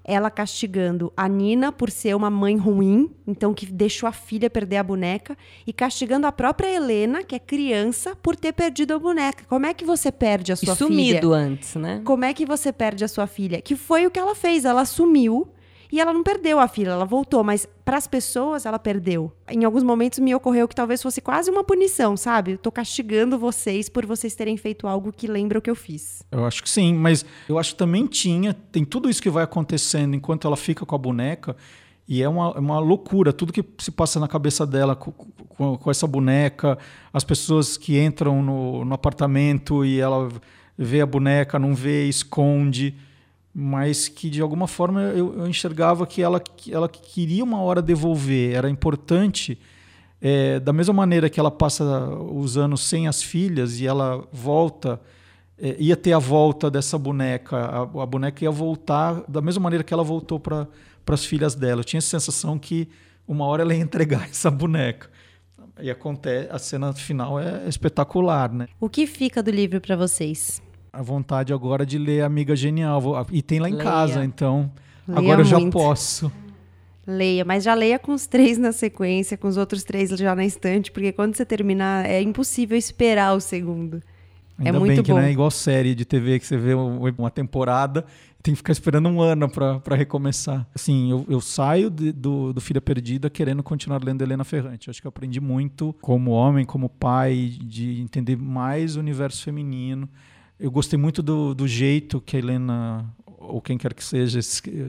[0.05, 4.77] ela castigando a Nina por ser uma mãe ruim, então que deixou a filha perder
[4.77, 5.35] a boneca,
[5.65, 9.43] e castigando a própria Helena, que é criança, por ter perdido a boneca.
[9.49, 11.21] Como é que você perde a sua e sumido filha?
[11.21, 12.01] Sumido antes, né?
[12.05, 13.59] Como é que você perde a sua filha?
[13.61, 15.47] Que foi o que ela fez, ela sumiu
[15.91, 19.31] e ela não perdeu a filha, ela voltou, mas para as pessoas ela perdeu.
[19.49, 22.53] Em alguns momentos me ocorreu que talvez fosse quase uma punição, sabe?
[22.53, 26.23] Eu tô castigando vocês por vocês terem feito algo que lembra o que eu fiz.
[26.31, 29.43] Eu acho que sim, mas eu acho que também tinha, tem tudo isso que vai
[29.43, 31.55] acontecendo enquanto ela fica com a boneca.
[32.07, 35.75] E é uma, é uma loucura, tudo que se passa na cabeça dela com, com,
[35.75, 36.77] com essa boneca,
[37.11, 40.29] as pessoas que entram no, no apartamento e ela
[40.77, 42.95] vê a boneca, não vê, esconde
[43.57, 48.53] mas que de alguma forma eu, eu enxergava que ela, ela queria uma hora devolver,
[48.53, 49.57] era importante.
[50.19, 54.99] É, da mesma maneira que ela passa os anos sem as filhas e ela volta,
[55.57, 59.85] é, ia ter a volta dessa boneca, a, a, boneca ia voltar da mesma maneira
[59.85, 60.67] que ela voltou para
[61.07, 61.79] as filhas dela.
[61.79, 62.89] Eu tinha a sensação que
[63.25, 65.09] uma hora ela ia entregar essa boneca.
[65.79, 68.67] E acontece, a cena final é espetacular, né?
[68.81, 70.61] O que fica do livro para vocês?
[70.95, 73.27] A vontade agora de ler Amiga Genial.
[73.31, 73.83] E tem lá em leia.
[73.83, 74.71] casa, então
[75.07, 76.31] leia agora eu já posso.
[77.05, 80.43] Leia, mas já leia com os três na sequência, com os outros três já na
[80.43, 84.01] estante, porque quando você terminar é impossível esperar o segundo.
[84.57, 85.17] É Ainda é muito bem que bom.
[85.19, 88.05] não é igual série de TV que você vê uma temporada
[88.45, 90.67] tem que ficar esperando um ano para recomeçar.
[90.75, 94.87] Assim, eu, eu saio de, do, do Filha Perdida querendo continuar lendo Helena Ferrante.
[94.87, 100.07] Acho que eu aprendi muito como homem, como pai, de entender mais o universo feminino
[100.59, 103.15] eu gostei muito do, do jeito que a Helena
[103.47, 104.39] ou quem quer que seja,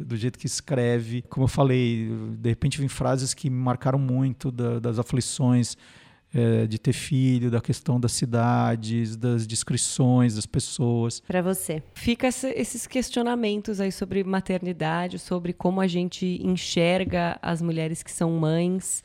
[0.05, 1.23] do jeito que escreve.
[1.29, 5.77] Como eu falei, de repente vem frases que me marcaram muito da, das aflições
[6.33, 11.21] é, de ter filho, da questão das cidades, das descrições das pessoas.
[11.21, 11.83] Para você.
[11.95, 18.31] Fica esses questionamentos aí sobre maternidade, sobre como a gente enxerga as mulheres que são
[18.33, 19.03] mães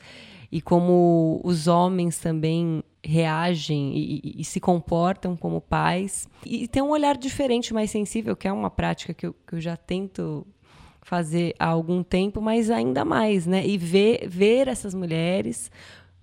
[0.52, 6.28] e como os homens também reagem e, e, se comportam como pais.
[6.46, 9.62] E tem um olhar diferente, mais sensível, que é uma prática que eu, que eu
[9.62, 10.46] já tento
[11.02, 13.66] fazer há algum tempo, mas ainda mais, né?
[13.66, 15.72] E ver, ver essas mulheres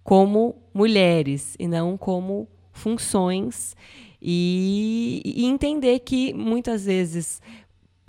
[0.05, 3.77] como mulheres e não como funções
[4.23, 7.43] e, e entender que muitas vezes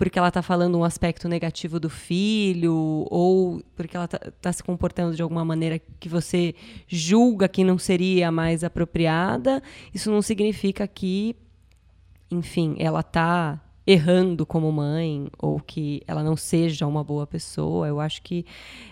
[0.00, 4.62] porque ela está falando um aspecto negativo do filho, ou porque ela está tá se
[4.62, 6.54] comportando de alguma maneira que você
[6.88, 11.36] julga que não seria mais apropriada, isso não significa que,
[12.30, 17.86] enfim, ela está errando como mãe ou que ela não seja uma boa pessoa.
[17.86, 18.46] Eu acho que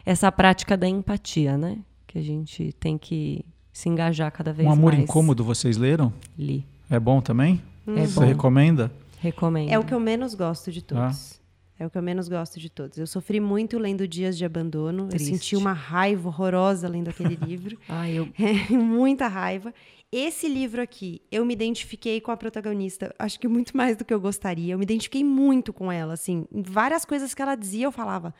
[0.05, 1.79] essa prática da empatia, né?
[2.07, 3.43] Que a gente tem que
[3.73, 4.77] se engajar cada vez mais.
[4.77, 5.05] Um Amor mais.
[5.05, 6.13] Incômodo, vocês leram?
[6.39, 6.67] Li.
[6.91, 7.63] É bom também?
[7.87, 8.27] É Você bom.
[8.27, 8.93] recomenda?
[9.21, 9.71] Recomendo.
[9.71, 11.41] É o que eu menos gosto de todos.
[11.79, 12.99] É o que eu menos gosto de todos.
[12.99, 15.07] Eu sofri muito lendo Dias de Abandono.
[15.09, 15.31] Triste.
[15.31, 17.79] Eu senti uma raiva horrorosa lendo aquele livro.
[17.89, 19.73] Ai, eu É, muita raiva.
[20.11, 24.13] Esse livro aqui, eu me identifiquei com a protagonista, acho que muito mais do que
[24.13, 24.73] eu gostaria.
[24.73, 26.47] Eu me identifiquei muito com ela, assim.
[26.51, 28.35] Em várias coisas que ela dizia, eu falava: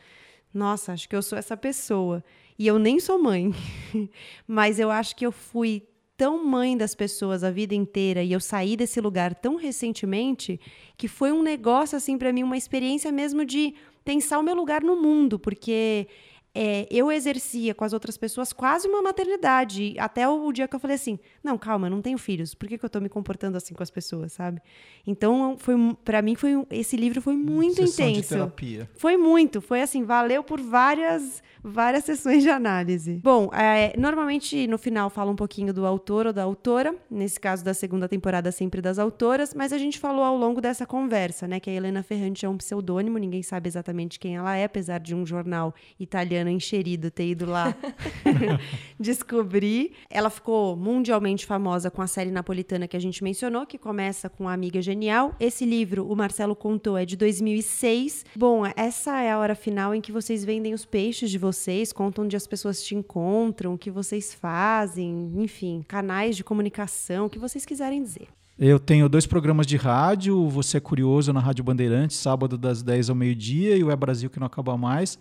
[0.53, 2.23] Nossa, acho que eu sou essa pessoa.
[2.57, 3.53] E eu nem sou mãe.
[4.45, 5.83] Mas eu acho que eu fui
[6.19, 10.59] tão mãe das pessoas a vida inteira e eu saí desse lugar tão recentemente
[10.97, 14.83] que foi um negócio, assim, para mim, uma experiência mesmo de pensar o meu lugar
[14.83, 16.09] no mundo, porque
[16.53, 19.95] é, eu exercia com as outras pessoas quase uma maternidade.
[19.99, 22.53] Até o dia que eu falei assim: não, calma, eu não tenho filhos.
[22.53, 24.61] Por que, que eu tô me comportando assim com as pessoas, sabe?
[25.05, 28.29] Então, foi para mim, foi esse livro foi muito Sessão de intenso.
[28.29, 28.89] terapia.
[28.95, 33.19] Foi muito, foi assim, valeu por várias várias sessões de análise.
[33.23, 37.63] Bom, é, normalmente no final fala um pouquinho do autor ou da autora, nesse caso
[37.65, 41.59] da segunda temporada sempre das autoras, mas a gente falou ao longo dessa conversa, né,
[41.59, 45.13] que a Helena Ferrante é um pseudônimo, ninguém sabe exatamente quem ela é, apesar de
[45.13, 47.75] um jornal italiano encherido ter ido lá
[48.99, 49.93] descobrir.
[50.09, 54.47] Ela ficou mundialmente famosa com a série napolitana que a gente mencionou, que começa com
[54.47, 55.35] a Amiga Genial.
[55.39, 58.25] Esse livro, o Marcelo contou, é de 2006.
[58.35, 62.25] Bom, essa é a hora final em que vocês vendem os peixes de vocês, contam
[62.25, 67.39] onde as pessoas te encontram, o que vocês fazem, enfim, canais de comunicação, o que
[67.39, 68.27] vocês quiserem dizer.
[68.61, 73.09] Eu tenho dois programas de rádio, Você é Curioso na Rádio Bandeirantes, sábado das 10
[73.09, 75.17] ao meio-dia, e o É Brasil que não acaba mais,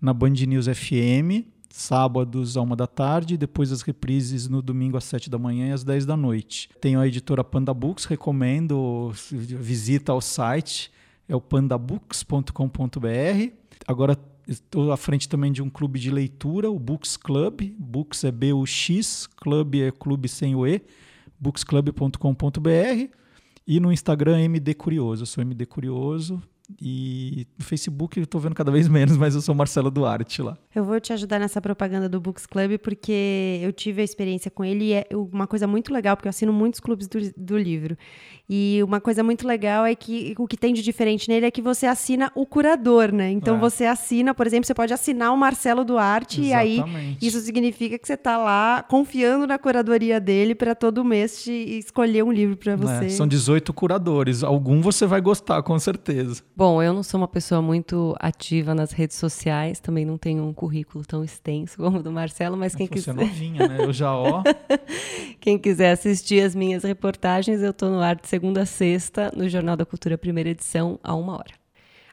[0.00, 5.04] na Band News FM, sábados à uma da tarde, depois as reprises no domingo às
[5.04, 6.68] 7 da manhã e às 10 da noite.
[6.80, 10.90] Tenho a editora Panda Books, recomendo, visita ao site,
[11.28, 13.52] é o pandabooks.com.br.
[13.86, 18.30] Agora estou à frente também de um clube de leitura, o Books Club, Books é
[18.30, 20.82] B-U-X, Club é clube sem o E,
[21.38, 23.08] booksclub.com.br
[23.66, 25.22] e no Instagram MD Curioso.
[25.22, 26.42] Eu sou MD Curioso
[26.80, 30.56] e no Facebook eu tô vendo cada vez menos, mas eu sou Marcelo Duarte lá.
[30.74, 34.64] Eu vou te ajudar nessa propaganda do Books Club, porque eu tive a experiência com
[34.64, 37.96] ele e é uma coisa muito legal, porque eu assino muitos clubes do, do livro.
[38.50, 41.60] E uma coisa muito legal é que o que tem de diferente nele é que
[41.62, 43.30] você assina o curador, né?
[43.30, 43.58] Então É.
[43.58, 47.26] você assina, por exemplo, você pode assinar o Marcelo Duarte e aí Exatamente.
[47.26, 52.22] isso significa que você tá lá confiando na curadoria dele para todo mês te escolher
[52.24, 53.00] um livro para você.
[53.04, 53.08] né?
[53.10, 56.42] São 18 curadores, algum você vai gostar, com certeza.
[56.58, 60.52] Bom, eu não sou uma pessoa muito ativa nas redes sociais, também não tenho um
[60.52, 63.76] currículo tão extenso como o do Marcelo, mas quem Você é quiser, novinha, né?
[63.78, 64.42] Eu já, ó,
[65.38, 69.48] quem quiser assistir as minhas reportagens, eu tô no ar de segunda a sexta, no
[69.48, 71.54] Jornal da Cultura, primeira edição, a uma hora.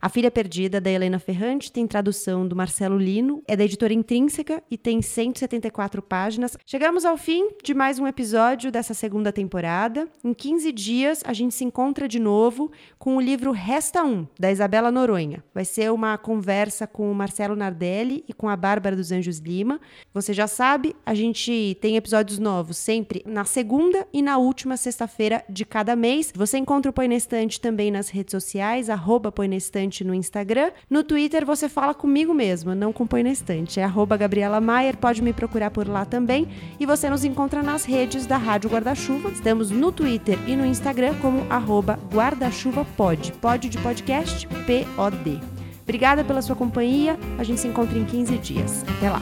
[0.05, 4.61] A Filha Perdida, da Helena Ferrante, tem tradução do Marcelo Lino, é da editora Intrínseca
[4.69, 6.55] e tem 174 páginas.
[6.63, 10.07] Chegamos ao fim de mais um episódio dessa segunda temporada.
[10.23, 14.51] Em 15 dias, a gente se encontra de novo com o livro Resta Um, da
[14.51, 15.43] Isabela Noronha.
[15.51, 19.81] Vai ser uma conversa com o Marcelo Nardelli e com a Bárbara dos Anjos Lima.
[20.13, 25.43] Você já sabe, a gente tem episódios novos sempre na segunda e na última sexta-feira
[25.49, 26.31] de cada mês.
[26.35, 30.13] Você encontra o Põe na Estante também nas redes sociais, arroba Põe na Estante no
[30.13, 30.71] Instagram.
[30.89, 33.79] No Twitter você fala comigo mesma, não com Põe na Estante.
[33.79, 36.47] É Gabriela Maier, pode me procurar por lá também.
[36.79, 39.29] E você nos encontra nas redes da Rádio Guarda-Chuva.
[39.29, 43.33] Estamos no Twitter e no Instagram como arroba guarda-chuva-pod.
[43.33, 45.39] Pod de podcast, P-O-D.
[45.83, 47.17] Obrigada pela sua companhia.
[47.37, 48.83] A gente se encontra em 15 dias.
[48.97, 49.21] Até lá.